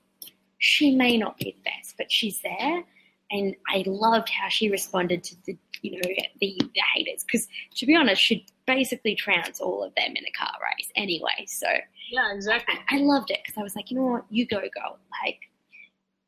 [0.59, 2.83] She may not be the best, but she's there.
[3.31, 6.01] And I loved how she responded to the, you know,
[6.41, 10.31] the, the haters because, to be honest, she'd basically trounce all of them in a
[10.39, 11.45] car race anyway.
[11.47, 11.67] So
[12.11, 12.77] Yeah, exactly.
[12.91, 14.99] I, I loved it because I was like, you know what, you go, girl.
[15.25, 15.41] Like,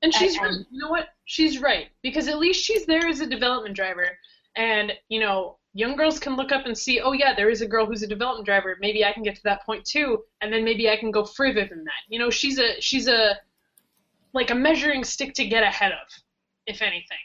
[0.03, 0.55] And she's I- right.
[0.71, 1.09] You know what?
[1.25, 4.19] She's right because at least she's there as a development driver,
[4.57, 7.67] and you know, young girls can look up and see, oh yeah, there is a
[7.67, 8.77] girl who's a development driver.
[8.81, 11.67] Maybe I can get to that point too, and then maybe I can go further
[11.67, 12.03] than that.
[12.09, 13.37] You know, she's a she's a
[14.33, 16.09] like a measuring stick to get ahead of,
[16.67, 17.19] if anything.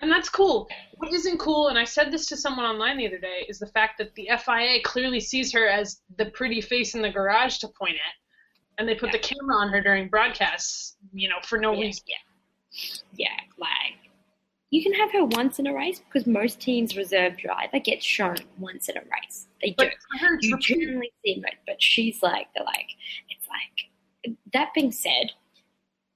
[0.00, 0.68] And that's cool.
[0.96, 3.68] What isn't cool, and I said this to someone online the other day, is the
[3.68, 7.68] fact that the FIA clearly sees her as the pretty face in the garage to
[7.68, 8.14] point at,
[8.78, 12.04] and they put the camera on her during broadcasts, you know, for no yeah, reason.
[12.08, 13.98] yeah, yeah, like
[14.70, 18.36] you can have her once in a race because most teams reserve driver gets shown
[18.58, 19.46] once in a race.
[19.60, 19.74] They do.
[19.76, 22.88] But for her, You generally see it, but she's like, they're like,
[23.28, 24.36] it's like.
[24.52, 25.32] That being said,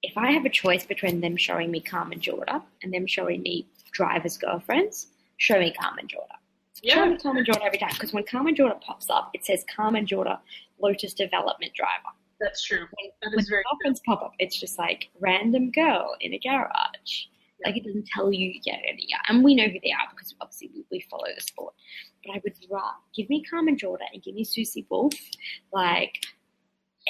[0.01, 3.67] if I have a choice between them showing me Carmen Jorda and them showing me
[3.91, 6.37] drivers' girlfriends, show me Carmen Jorda.
[6.81, 6.95] Yeah.
[6.95, 9.65] Show Yeah, me Carmen Jorda every time because when Carmen Jorda pops up, it says
[9.75, 10.39] Carmen Jorda
[10.79, 12.15] Lotus Development Driver.
[12.39, 12.85] That's true.
[13.21, 17.25] That When is very girlfriends pop up, it's just like random girl in a garage.
[17.65, 19.17] Like it doesn't tell you yeah, yeah, yeah.
[19.27, 21.73] And we know who they are because obviously we, we follow the sport.
[22.23, 25.15] But I would rather give me Carmen Jorda and give me Susie Wolff
[25.73, 26.13] like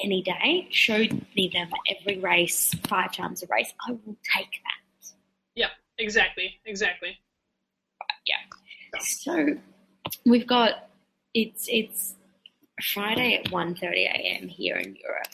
[0.04, 0.68] any day.
[0.72, 1.06] Show
[1.36, 3.74] me them every race, five times a race.
[3.88, 5.12] I will take that.
[5.56, 7.18] Yeah, exactly, exactly.
[8.26, 9.00] Yeah.
[9.02, 9.58] So
[10.26, 10.90] we've got
[11.34, 12.16] it's it's
[12.94, 14.48] Friday at 1.30 a.m.
[14.48, 15.28] here in Europe.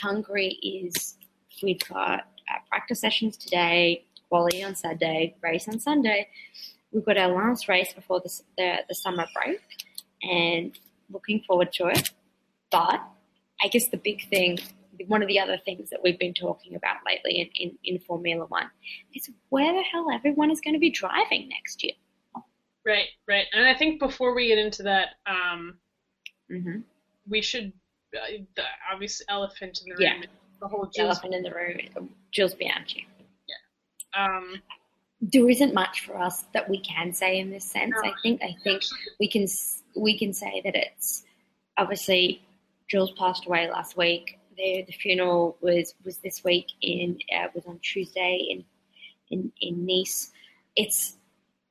[0.00, 1.16] Hungary is
[1.62, 6.28] we've got uh, practice sessions today, quality on Saturday, race on Sunday.
[6.92, 9.60] We've got our last race before the, the, the summer break,
[10.22, 10.78] and
[11.10, 12.10] looking forward to it.
[12.70, 13.00] But
[13.62, 14.58] I guess the big thing,
[15.08, 18.46] one of the other things that we've been talking about lately in, in, in Formula
[18.46, 18.70] One
[19.14, 21.94] is where the hell everyone is going to be driving next year.
[22.86, 23.46] Right, right.
[23.52, 25.78] And I think before we get into that, um,
[26.50, 26.80] Mm-hmm.
[27.28, 27.72] we should
[28.14, 30.28] uh, the obvious elephant in the room, is
[30.60, 31.08] the whole Jules.
[31.08, 33.06] elephant in the room, Jules Bianchi.
[34.16, 34.62] Um,
[35.20, 37.94] There isn't much for us that we can say in this sense.
[38.04, 38.82] I think I think
[39.18, 39.46] we can
[39.96, 41.24] we can say that it's
[41.78, 42.42] obviously
[42.88, 44.38] Jules passed away last week.
[44.56, 48.64] The the funeral was was this week in uh, was on Tuesday in
[49.30, 50.30] in in Nice.
[50.76, 51.16] It's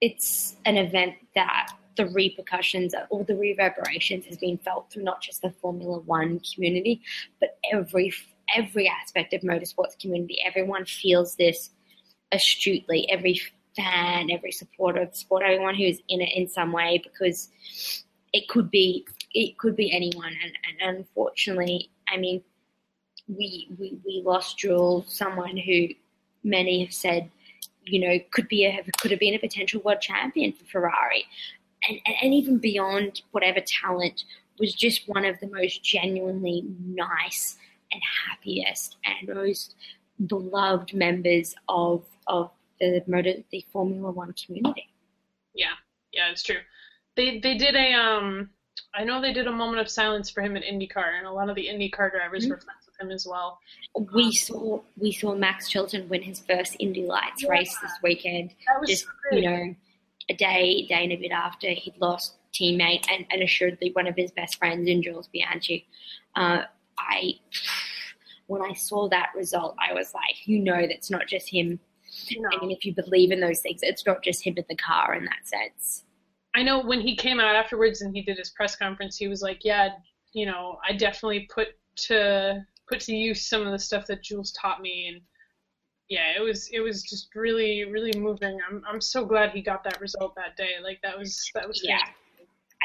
[0.02, 5.42] it's an event that the repercussions or the reverberations has been felt through not just
[5.42, 7.02] the Formula One community,
[7.40, 8.14] but every
[8.56, 10.38] every aspect of motorsports community.
[10.46, 11.70] Everyone feels this
[12.32, 13.10] astutely.
[13.10, 13.40] Every
[13.76, 17.50] fan, every supporter of the sport, everyone who's in it in some way, because
[18.34, 20.34] it could be it could be anyone.
[20.44, 22.44] And, and unfortunately, I mean,
[23.28, 25.88] we, we we lost Jules, someone who
[26.44, 27.30] many have said,
[27.84, 31.26] you know, could be a could have been a potential world champion for Ferrari,
[31.90, 34.24] and and, even beyond whatever talent,
[34.60, 37.58] was just one of the most genuinely nice
[37.92, 39.76] and happiest and most
[40.28, 44.90] beloved members of of the motor the Formula One community.
[45.54, 45.68] yeah,
[46.12, 46.58] yeah, it's true.
[47.16, 48.50] They they did a um,
[48.96, 51.50] I know they did a moment of silence for him at IndyCar, and a lot
[51.50, 53.60] of the IndyCar drivers were friends with him as well.
[54.14, 57.50] We saw we saw Max Chilton win his first Indy Lights Yeah.
[57.50, 58.52] race this weekend.
[58.68, 59.44] That was Just so great.
[59.44, 59.76] you know,
[60.30, 64.16] a day day and a bit after he'd lost teammate and, and assuredly one of
[64.16, 65.88] his best friends in Jules Bianchi.
[66.36, 66.64] Uh,
[66.98, 67.40] I
[68.48, 71.80] when I saw that result, I was like, you know, that's not just him.
[72.38, 72.50] No.
[72.52, 75.16] I mean, if you believe in those things, it's not just him in the car
[75.16, 76.04] in that sense.
[76.56, 79.42] I know when he came out afterwards and he did his press conference, he was
[79.42, 79.90] like, "Yeah,
[80.34, 81.70] you know, I definitely put
[82.08, 85.22] to put to use some of the stuff that Jules taught me." And
[86.10, 88.60] yeah, it was it was just really really moving.
[88.70, 90.76] I'm I'm so glad he got that result that day.
[90.84, 92.00] Like that was that was Yeah.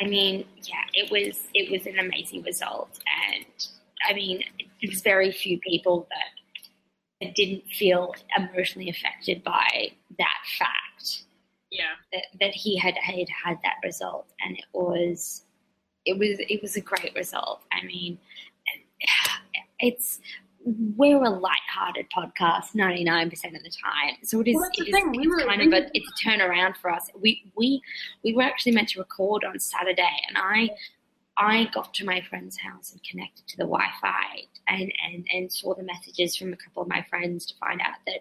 [0.00, 3.00] I mean, yeah, it was it was an amazing result,
[3.34, 3.68] and
[4.08, 4.44] I mean,
[4.82, 11.24] there's very few people that, that didn't feel emotionally affected by that fact
[11.70, 11.94] yeah.
[12.12, 15.44] that, that he had, had had that result, and it was
[16.04, 17.62] it was it was a great result.
[17.72, 18.18] I mean,
[19.80, 20.20] it's
[20.96, 24.16] we're a light-hearted podcast 99% of the time.
[24.22, 26.08] So it is, well, it is we it's were- kind we of were- a it's
[26.24, 27.10] a turnaround for us.
[27.20, 27.80] We we
[28.24, 30.68] we were actually meant to record on saturday and i
[31.36, 35.74] i got to my friend's house and connected to the wi-fi and and and saw
[35.74, 38.20] the messages from a couple of my friends to find out that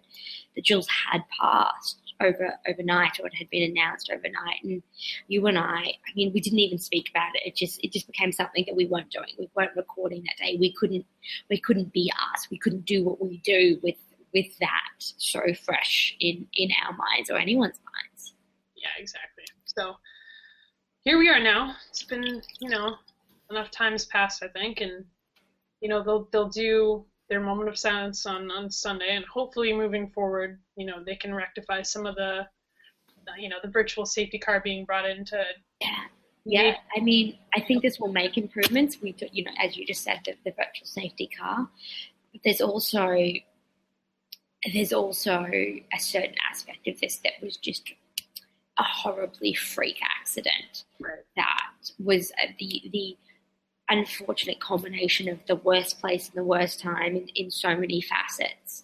[0.56, 4.82] that jules had passed over overnight or it had been announced overnight and
[5.28, 7.44] you and I, I mean, we didn't even speak about it.
[7.46, 9.30] It just it just became something that we weren't doing.
[9.38, 10.58] We weren't recording that day.
[10.60, 11.06] We couldn't
[11.50, 12.48] we couldn't be us.
[12.50, 13.96] We couldn't do what we do with
[14.34, 18.34] with that so fresh in in our minds or anyone's minds.
[18.76, 19.46] Yeah, exactly.
[19.66, 19.96] So
[21.02, 21.76] here we are now.
[21.90, 22.96] It's been, you know,
[23.50, 25.06] enough time's passed, I think, and
[25.82, 30.10] you know they'll they'll do their moment of silence on on Sunday, and hopefully moving
[30.10, 32.48] forward, you know, they can rectify some of the,
[33.38, 35.42] you know, the virtual safety car being brought into.
[35.82, 36.04] Yeah.
[36.50, 39.02] Yeah, I mean, I think this will make improvements.
[39.02, 41.68] We, you know, as you just said, the, the virtual safety car.
[42.32, 43.14] But there's also
[44.74, 47.92] there's also a certain aspect of this that was just
[48.80, 50.86] a horribly freak accident.
[51.00, 51.20] Right.
[51.36, 53.18] that was uh, the the
[53.90, 58.84] unfortunate combination of the worst place and the worst time in, in so many facets.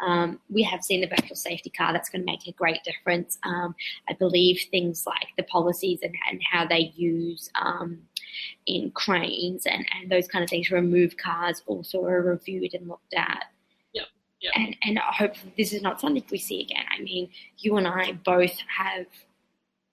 [0.00, 1.92] Um, we have seen the virtual safety car.
[1.92, 3.38] That's going to make a great difference.
[3.44, 3.74] Um,
[4.08, 7.98] I believe things like the policies and, and how they use um,
[8.66, 12.88] in cranes and, and those kind of things, to remove cars, also are reviewed and
[12.88, 13.44] looked at.
[13.92, 14.06] Yep,
[14.40, 14.52] yep.
[14.56, 16.84] And, and hopefully this is not something we see again.
[16.90, 17.28] I mean,
[17.58, 19.06] you and I both have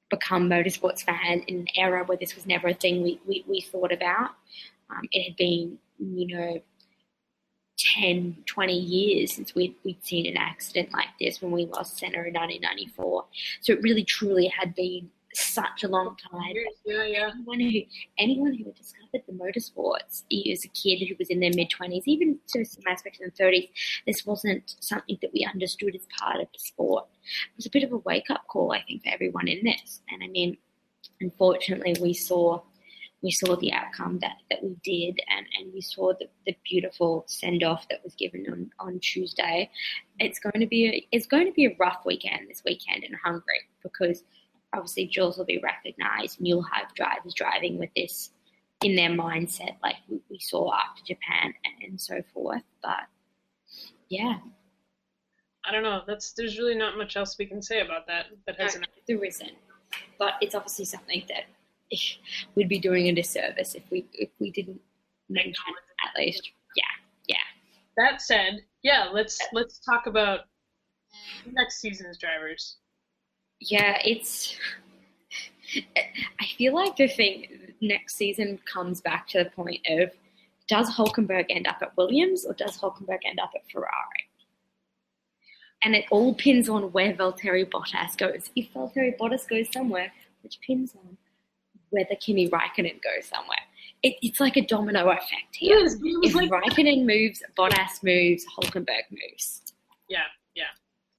[0.09, 3.61] become motorsports fan in an era where this was never a thing we, we, we
[3.61, 4.31] thought about.
[4.89, 6.61] Um, it had been, you know,
[7.95, 12.19] 10, 20 years since we'd, we'd seen an accident like this when we lost Senna
[12.19, 13.25] in 1994.
[13.61, 16.53] So it really truly had been such a long time.
[16.85, 17.31] Yeah, yeah.
[17.33, 17.81] Anyone who
[18.17, 22.03] anyone who had discovered the motorsports as a kid who was in their mid twenties,
[22.07, 23.69] even to some aspects in the thirties,
[24.05, 27.05] this wasn't something that we understood as part of the sport.
[27.51, 30.01] It was a bit of a wake up call, I think, for everyone in this.
[30.09, 30.57] And I mean,
[31.21, 32.61] unfortunately, we saw
[33.23, 37.23] we saw the outcome that, that we did, and, and we saw the, the beautiful
[37.27, 39.71] send off that was given on, on Tuesday.
[40.19, 43.13] It's going to be a, it's going to be a rough weekend this weekend in
[43.23, 44.23] Hungary because
[44.73, 48.31] obviously Jules will be recognised, and you'll have drivers driving with this
[48.83, 51.53] in their mindset, like we, saw after Japan
[51.83, 52.61] and, so forth.
[52.83, 53.07] But
[54.09, 54.37] yeah,
[55.65, 56.01] I don't know.
[56.05, 58.25] That's there's really not much else we can say about that.
[58.45, 58.87] That hasn't.
[59.07, 59.53] there isn't.
[60.19, 61.45] But it's obviously something that
[62.55, 64.81] we'd be doing a disservice if we if we didn't
[65.29, 66.51] mention it, at least.
[66.75, 66.83] Yeah,
[67.27, 67.35] yeah.
[67.97, 70.41] That said, yeah, let's let's talk about
[71.51, 72.77] next season's drivers.
[73.59, 74.55] Yeah, it's.
[76.39, 77.47] I feel like the thing
[77.81, 80.11] next season comes back to the point of
[80.67, 84.29] does Hulkenberg end up at Williams or does Hulkenberg end up at Ferrari?
[85.83, 88.49] And it all pins on where Valtteri Bottas goes.
[88.55, 91.17] If Valtteri Bottas goes somewhere, which pins on
[91.89, 93.57] whether Kimi Raikkonen goes somewhere.
[94.03, 95.77] It, it's like a domino effect here.
[95.77, 95.93] It
[96.23, 99.73] if like- Raikkonen moves, Bottas moves, Hulkenberg moves.
[100.09, 100.23] Yeah,
[100.55, 100.65] yeah.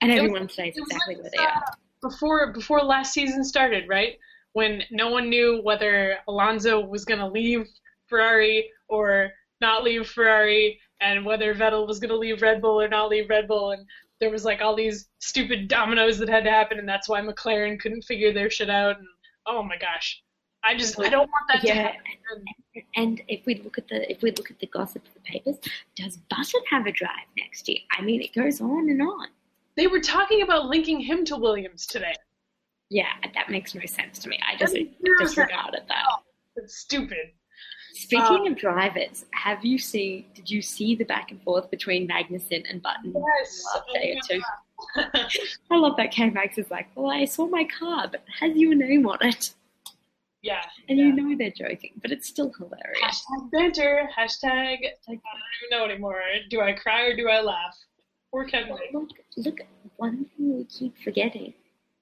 [0.01, 1.65] And everyone stays exactly like where they are.
[2.01, 4.19] Before before last season started, right?
[4.53, 7.67] When no one knew whether Alonso was going to leave
[8.07, 9.31] Ferrari or
[9.61, 13.29] not leave Ferrari, and whether Vettel was going to leave Red Bull or not leave
[13.29, 13.85] Red Bull, and
[14.21, 17.79] there was like all these stupid dominoes that had to happen, and that's why McLaren
[17.79, 18.99] couldn't figure their shit out.
[18.99, 19.07] And
[19.47, 20.23] oh my gosh,
[20.65, 21.75] I just I don't want that to Yeah.
[21.75, 22.45] happen.
[22.97, 25.57] And if we look at the if we look at the gossip of the papers,
[25.97, 27.79] does Button have a drive next year?
[27.93, 29.29] I mean, it goes on and on.
[29.79, 32.13] They were talking about linking him to Williams today.
[32.91, 34.37] Yeah, that makes no sense to me.
[34.45, 35.31] I just That makes zero sense.
[35.31, 36.05] disregarded that.
[36.57, 37.31] It's stupid.
[37.93, 40.25] Speaking Um, of drivers, have you seen?
[40.35, 43.65] Did you see the back and forth between Magnussen and Button Yes.
[43.73, 44.43] last day or two?
[45.71, 48.57] I love that K Max is like, well, I saw my car, but it has
[48.57, 49.55] your name on it.
[50.43, 50.65] Yeah.
[50.89, 51.05] And yeah.
[51.07, 53.01] you know they're joking, but it's still hilarious.
[53.01, 54.09] Hashtag banter.
[54.17, 54.79] Hashtag.
[54.85, 55.23] I don't
[55.63, 56.21] even know anymore.
[56.51, 57.77] Do I cry or do I laugh?
[58.31, 58.77] Poor Kevin.
[58.93, 59.59] Look, look,
[59.97, 61.55] one thing we keep forgetting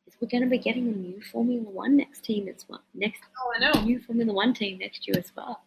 [0.07, 2.83] is we're going to be getting a new Formula One next team as well.
[2.95, 3.81] Next Oh, I know.
[3.83, 5.61] new Formula One team next year as well.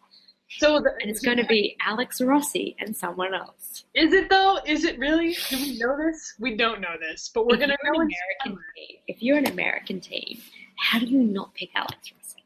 [0.58, 3.84] So the, And it's going to be Alex Rossi and someone else.
[3.94, 4.58] Is it though?
[4.66, 5.36] Is it really?
[5.48, 6.34] Do we know this?
[6.40, 10.40] We don't know this, but we're gonna know American team, if you're an American team,
[10.76, 12.42] how do you not pick Alex Rossi?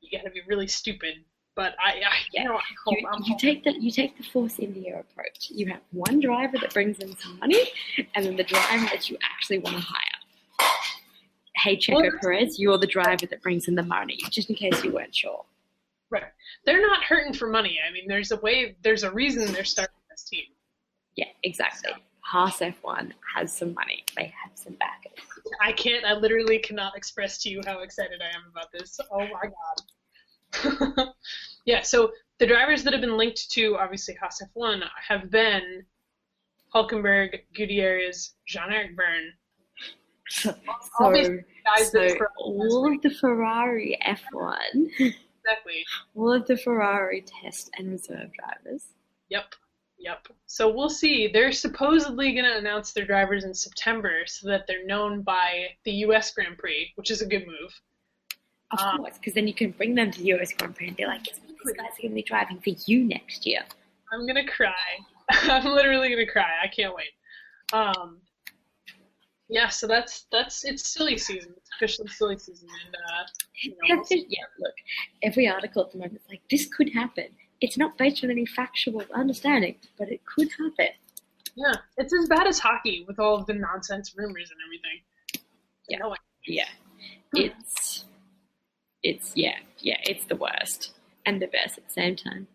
[0.00, 1.16] You gotta be really stupid.
[1.56, 2.00] But I, I
[2.32, 2.42] Yeah.
[2.42, 5.50] you know, I hope, You, you take the you take the Force India approach.
[5.50, 7.70] You have one driver that brings in some money,
[8.14, 10.00] and then the driver that you actually want to hire.
[11.56, 14.82] Hey, Checo Well, Perez, you're the driver that brings in the money, just in case
[14.82, 15.44] you weren't sure.
[16.10, 16.24] right.
[16.66, 17.78] They're not hurting for money.
[17.88, 18.76] I mean, there's a way.
[18.82, 20.44] There's a reason they're starting this team.
[21.16, 21.92] Yeah, exactly.
[22.20, 24.02] Haas F1 has some money.
[24.16, 25.12] They have some backers.
[25.62, 26.04] I can't.
[26.04, 28.98] I literally cannot express to you how excited I am about this.
[29.12, 29.84] Oh my god.
[31.64, 31.82] yeah.
[31.82, 35.84] So the drivers that have been linked to obviously Haas F1 have been
[36.74, 39.32] Hulkenberg, Gutierrez, Jean-Éric Vergne.
[40.28, 40.50] So,
[40.98, 45.84] All so, so for- all of the Ferrari F1, exactly.
[46.14, 48.86] all of the Ferrari test and reserve drivers.
[49.28, 49.54] Yep.
[49.98, 50.28] Yep.
[50.46, 51.28] So we'll see.
[51.32, 55.92] They're supposedly going to announce their drivers in September so that they're known by the
[55.92, 56.32] U.S.
[56.34, 57.80] Grand Prix, which is a good move.
[58.74, 60.96] Of Um, course, because then you can bring them to the US Grand Prix and
[60.96, 61.56] be like, guess what?
[61.64, 63.60] These guys are going to be driving for you next year.
[64.12, 64.72] I'm gonna cry.
[65.30, 66.50] I'm literally gonna cry.
[66.62, 67.08] I can't wait.
[67.72, 68.18] Um,
[69.48, 71.52] yeah, so that's that's it's silly season.
[71.56, 73.24] It's officially silly season, and uh,
[73.62, 74.74] you know, we'll yeah, look,
[75.22, 77.26] every article at the moment is like, this could happen.
[77.60, 80.94] It's not based on any factual understanding, but it could happen.
[81.56, 85.00] yeah, it's as bad as hockey with all of the nonsense rumors and everything.
[85.88, 85.98] Yeah.
[85.98, 86.14] No,
[86.46, 86.64] Yeah,
[87.34, 88.04] it's,
[89.04, 90.92] it's, yeah, yeah, it's the worst
[91.24, 92.48] and the best at the same time.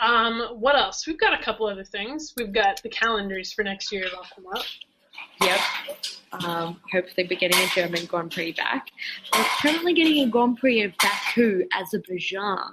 [0.00, 1.06] Um, what else?
[1.06, 2.32] We've got a couple other things.
[2.36, 4.64] We've got the calendars for next year that'll come up.
[5.42, 5.60] Yep.
[6.44, 8.88] Um, hopefully, we're getting a German Grand Prix back.
[9.34, 12.72] We're currently getting a Grand Prix of Baku, Azerbaijan.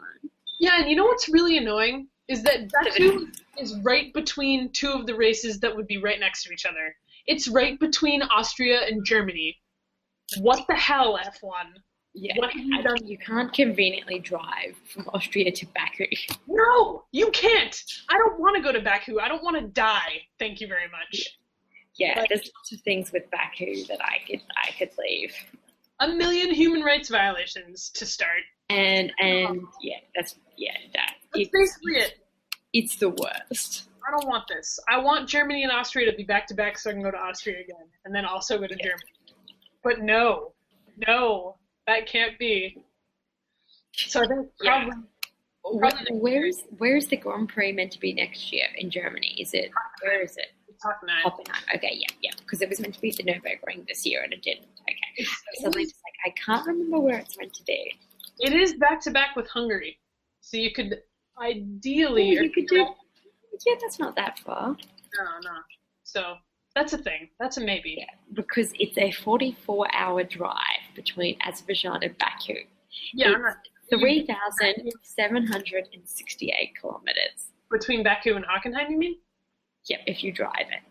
[0.59, 3.27] Yeah, and you know what's really annoying is that Baku
[3.57, 6.95] is right between two of the races that would be right next to each other.
[7.25, 9.57] It's right between Austria and Germany.
[10.39, 11.81] What the hell, F1?
[12.19, 12.97] Yeah, What have you done?
[13.05, 16.05] you can't conveniently drive from Austria to Baku.
[16.47, 17.79] No, you can't.
[18.09, 19.19] I don't want to go to Baku.
[19.19, 20.21] I don't want to die.
[20.39, 21.37] Thank you very much.
[21.95, 25.33] Yeah, Like- there's lots of things with Baku that I could I could leave.
[25.99, 28.41] a million human rights violations to start.
[28.69, 32.13] And and yeah, that's yeah, that That's it's, basically it.
[32.73, 33.89] it's the worst.
[34.07, 34.79] I don't want this.
[34.89, 37.17] I want Germany and Austria to be back to back so I can go to
[37.17, 39.11] Austria again and then also go to Germany.
[39.83, 40.53] But no,
[41.07, 41.57] no,
[41.87, 42.83] that can't be.
[43.93, 44.89] So I think Yeah.
[45.79, 49.35] probably Where's where's the Grand Prix meant to be next year in Germany?
[49.39, 50.47] Is it where is it?
[51.73, 52.31] Okay, yeah, yeah.
[52.37, 54.67] Because it was meant to be the Nurburgring this year and it didn't.
[54.81, 55.27] Okay.
[55.55, 57.93] Suddenly just like I can't remember where it's meant to be.
[58.39, 59.97] It is back to back with Hungary,
[60.41, 61.01] so you could
[61.41, 62.37] ideally.
[62.37, 62.85] Oh, you could do
[63.65, 64.77] Yeah, that's not that far.
[65.17, 65.57] No, no.
[66.03, 66.37] So
[66.77, 67.29] that's a thing.
[67.39, 67.95] That's a maybe.
[67.97, 72.53] Yeah, because it's a 44 hour drive between Azerbaijan and Baku.
[73.13, 73.43] Yeah, I'm
[73.89, 77.51] 3,768 kilometers.
[77.71, 79.17] between Baku and Hockenheim, you mean?
[79.89, 80.81] Yep, if you drive it.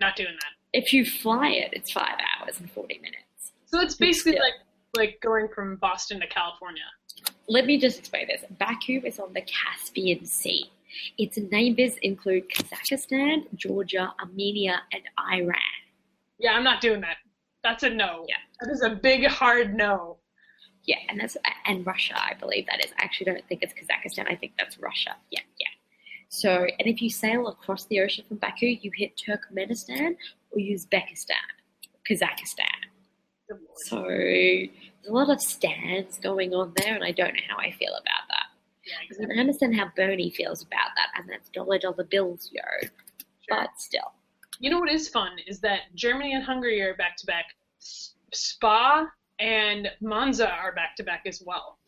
[0.00, 0.52] Not doing that.
[0.78, 3.52] If you fly it, it's five hours and 40 minutes.
[3.66, 4.40] So it's basically Yeah.
[4.42, 4.54] like
[4.96, 6.82] like going from Boston to California.
[7.48, 8.42] Let me just explain this.
[8.58, 10.70] Baku is on the Caspian Sea.
[11.18, 15.02] Its neighbors include Kazakhstan, Georgia, Armenia, and
[15.32, 15.56] Iran.
[16.38, 17.16] Yeah, I'm not doing that.
[17.62, 18.24] That's a no.
[18.28, 18.36] Yeah.
[18.60, 20.18] That is a big hard no.
[20.84, 21.36] Yeah, and that's
[21.66, 22.92] and Russia, I believe that is.
[22.98, 24.30] I actually don't think it's Kazakhstan.
[24.30, 25.16] I think that's Russia.
[25.30, 25.66] Yeah, yeah.
[26.28, 30.16] So, and if you sail across the ocean from Baku, you hit Turkmenistan
[30.50, 31.46] or Uzbekistan,
[32.08, 32.86] Kazakhstan.
[33.76, 34.68] So there's
[35.08, 38.26] a lot of stands going on there, and I don't know how I feel about
[38.28, 38.35] that.
[38.86, 39.26] Yeah, I exactly.
[39.34, 42.62] can understand how Bernie feels about that, and that's dollar dollar bills, yo.
[43.48, 44.12] But still,
[44.60, 47.46] You know what is fun is that Germany and Hungary are back to back.
[48.32, 49.06] Spa
[49.38, 51.78] and Monza are back to back as well.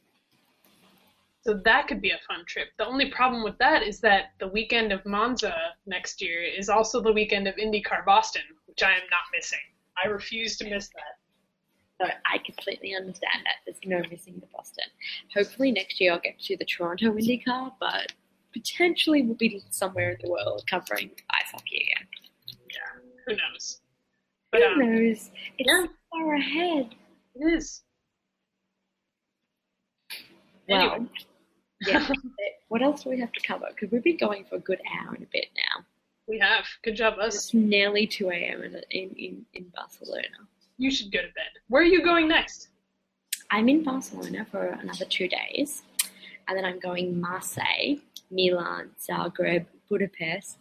[1.42, 2.68] So that could be a fun trip.
[2.78, 5.54] The only problem with that is that the weekend of Monza
[5.86, 9.58] next year is also the weekend of IndyCar Boston, which I am not missing.
[10.02, 11.18] I refuse to miss that.
[12.00, 13.56] So I completely understand that.
[13.66, 14.84] There's no missing the Boston.
[15.34, 18.12] Hopefully next year I'll get to the Toronto IndyCar, but
[18.52, 22.08] potentially we'll be somewhere in the world covering ice hockey again.
[22.70, 23.80] Yeah, who knows?
[24.52, 25.30] But Who um, knows?
[25.58, 25.86] It's yeah.
[26.10, 26.94] far ahead.
[27.34, 27.82] it is.
[30.68, 31.10] Well, Anyway.
[31.86, 32.08] yeah.
[32.68, 33.66] what else do we have to cover?
[33.70, 35.84] Because we've been going for a good hour and a bit now.
[36.26, 36.64] We have.
[36.82, 37.34] Good job, us.
[37.34, 38.62] It's nearly 2 a.m.
[38.62, 40.28] In, in, in, in Barcelona.
[40.78, 41.50] You should go to bed.
[41.68, 42.68] Where are you going next?
[43.50, 45.82] I'm in Barcelona for another two days,
[46.46, 47.96] and then I'm going Marseille,
[48.30, 50.59] Milan, Zagreb, Budapest,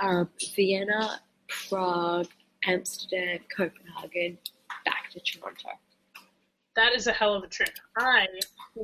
[0.00, 2.28] um, Vienna, Prague,
[2.66, 4.38] Amsterdam, Copenhagen,
[4.84, 5.70] back to Toronto.
[6.76, 7.70] That is a hell of a trip.
[7.96, 8.26] I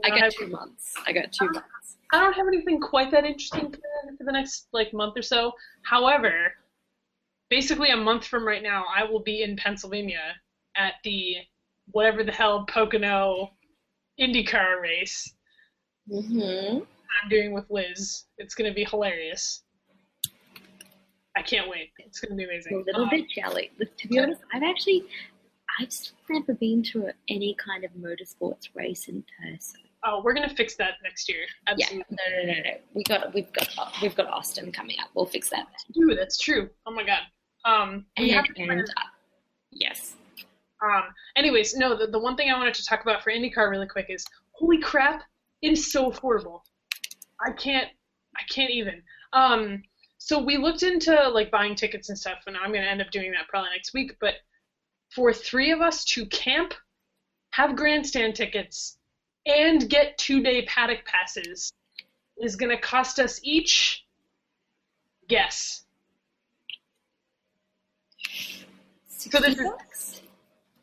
[0.02, 0.94] I got two months.
[1.06, 1.98] I got two months.
[2.12, 5.52] I don't have anything quite that interesting planned for the next like month or so.
[5.82, 6.52] However,
[7.48, 10.34] basically a month from right now, I will be in Pennsylvania
[10.76, 11.36] at the
[11.92, 13.51] whatever the hell Pocono
[14.20, 15.32] IndyCar race
[16.10, 16.78] Mm-hmm.
[17.22, 18.24] I'm doing with Liz.
[18.36, 19.62] It's gonna be hilarious.
[21.36, 21.90] I can't wait.
[21.98, 22.74] It's gonna be amazing.
[22.74, 23.70] A little Um, bit jelly.
[23.98, 25.05] To be honest, I've actually,
[25.80, 25.88] I've
[26.28, 29.80] never been to a, any kind of motorsports race in person.
[30.05, 31.46] oh, we're gonna fix that next year.
[31.78, 32.16] Yeah, Absolutely.
[32.18, 32.70] no, no, no, no.
[32.92, 33.68] We got, we've got,
[34.02, 35.09] we've got Austin coming up.
[35.14, 35.66] We'll fix that.
[35.94, 36.68] Dude, that's true.
[36.86, 37.20] Oh my god.
[37.64, 38.84] Um, And, have to and uh,
[39.72, 40.16] yes,
[40.82, 41.05] Um,
[41.36, 44.06] anyways, no, the, the one thing I wanted to talk about for IndyCar really quick
[44.09, 45.22] is holy crap,
[45.62, 46.60] it is so affordable.
[47.44, 47.88] I can't,
[48.36, 49.02] I can't even.
[49.32, 49.82] Um,
[50.18, 53.30] so we looked into like buying tickets and stuff, and I'm gonna end up doing
[53.32, 54.16] that probably next week.
[54.20, 54.34] But
[55.10, 56.74] for three of us to camp,
[57.51, 58.98] have grandstand tickets,
[59.46, 61.72] and get two day paddock passes
[62.38, 64.06] is gonna cost us each.
[65.28, 65.84] Guess.
[69.09, 70.22] So this is?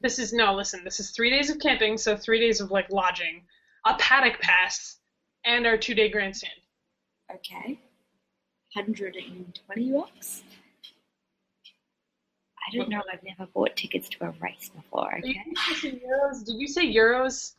[0.02, 2.92] This is no, listen, this is three days of camping, so three days of like
[2.92, 3.44] lodging,
[3.86, 4.98] a paddock pass,
[5.46, 6.54] and our two day grandstand.
[7.34, 7.80] Okay.
[8.74, 10.44] 120 bucks?
[12.72, 13.02] I don't know.
[13.12, 15.36] I've never bought tickets to a race before, okay?
[15.84, 16.46] you euros?
[16.46, 17.56] Did you say euros?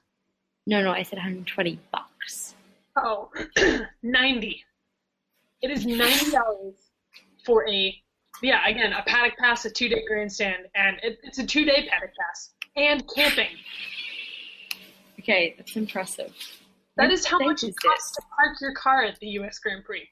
[0.67, 2.55] No, no, I said 120 bucks.
[2.97, 3.31] Oh,
[4.03, 4.65] 90.
[5.61, 6.75] It is $90
[7.45, 8.03] for a,
[8.41, 11.89] yeah, again, a paddock pass, a two day grandstand, and it, it's a two day
[11.91, 13.49] paddock pass, and camping.
[15.21, 16.33] Okay, that's impressive.
[16.97, 18.17] That What is how much it costs this?
[18.17, 20.09] to park your car at the US Grand Prix.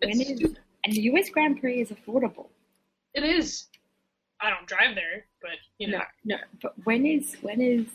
[0.00, 2.48] When It's is, and the US Grand Prix is affordable.
[3.14, 3.66] It is.
[4.40, 5.98] I don't drive there, but you know.
[6.24, 7.86] No, no, but when is when is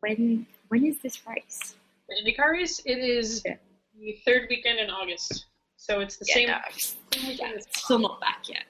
[0.00, 1.76] when when is this race?
[2.08, 3.56] The IndyCar race, it is Yeah.
[3.98, 5.46] the third weekend in August.
[5.88, 8.64] So it's the Yeah, same, no, same yeah, weekend as it's still not back yet.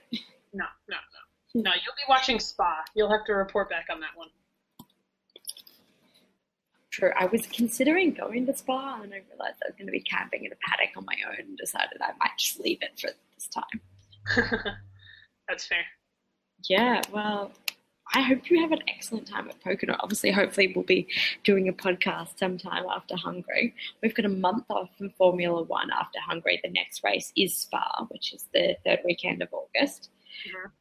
[0.52, 0.96] No, no, no,
[1.54, 1.62] hmm.
[1.62, 2.84] No, you'll be watching Spa.
[2.94, 4.28] You'll have to report back on that one.
[6.90, 7.12] True.
[7.18, 10.44] I was considering going to Spa and I realized I was going to be camping
[10.44, 13.48] in a paddock on my own and decided I might just leave it for this
[13.48, 14.76] time.
[15.48, 15.84] That's fair.
[16.68, 17.52] Yeah, well,
[18.14, 19.96] I hope you have an excellent time at Pocono.
[20.00, 21.08] Obviously, hopefully, we'll be
[21.44, 23.74] doing a podcast sometime after Hungary.
[24.02, 26.60] We've got a month off from Formula One after Hungary.
[26.62, 30.10] The next race is Spa, which is the third weekend of August.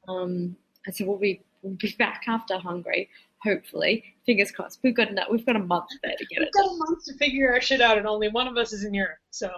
[0.08, 3.10] Um, and so we'll be we'll be back after Hungary.
[3.44, 4.80] Hopefully, fingers crossed.
[4.84, 6.50] We've got enough, we've got a month there to get it.
[6.54, 8.84] We've got a month to figure our shit out, and only one of us is
[8.84, 9.18] in Europe.
[9.32, 9.52] So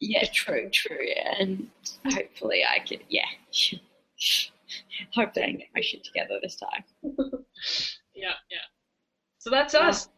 [0.00, 0.98] Yeah, true, true.
[1.00, 1.68] Yeah, and
[2.12, 2.98] hopefully, I can.
[3.08, 3.26] Yeah,
[5.14, 6.84] hopefully, I can get my shit together this time.
[8.14, 8.66] yeah, yeah.
[9.38, 10.08] So that's us.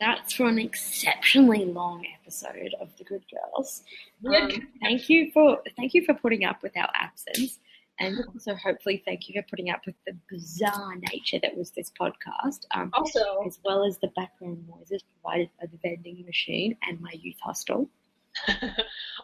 [0.00, 3.82] That's for an exceptionally long episode of The Good Girls.
[4.26, 4.50] Um,
[4.80, 7.58] thank you for thank you for putting up with our absence,
[7.98, 11.90] and also hopefully thank you for putting up with the bizarre nature that was this
[11.98, 17.00] podcast, um, Also, as well as the background noises provided by the vending machine and
[17.00, 17.88] my youth hostel.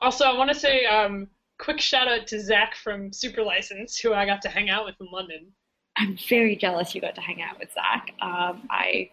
[0.00, 1.28] also, I want to say um,
[1.58, 4.94] quick shout out to Zach from Super License, who I got to hang out with
[5.00, 5.52] in London.
[5.96, 8.12] I'm very jealous you got to hang out with Zach.
[8.20, 9.10] Um, I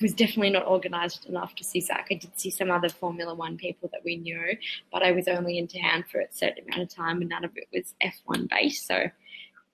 [0.00, 2.06] was definitely not organised enough to see Zach.
[2.10, 4.56] I did see some other Formula One people that we knew,
[4.92, 7.50] but I was only in town for a certain amount of time and none of
[7.56, 8.86] it was F1 based.
[8.86, 9.10] So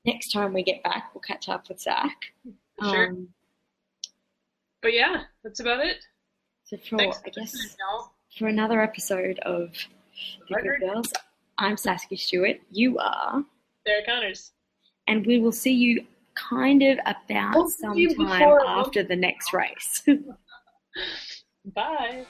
[0.04, 2.16] next time we get back, we'll catch up with Zach.
[2.82, 3.08] Sure.
[3.08, 3.28] Um,
[4.82, 5.98] But yeah, that's about it.
[6.64, 7.76] so for, Thanks, I guess,
[8.38, 9.70] for another episode of
[10.48, 11.12] The Good Girls,
[11.58, 12.60] I'm Saskia Stewart.
[12.70, 13.42] You are.
[13.86, 14.52] Derek Connors.
[15.06, 16.04] And we will see you
[16.34, 20.06] kind of about We'll sometime after the next race.
[21.74, 22.24] Bye.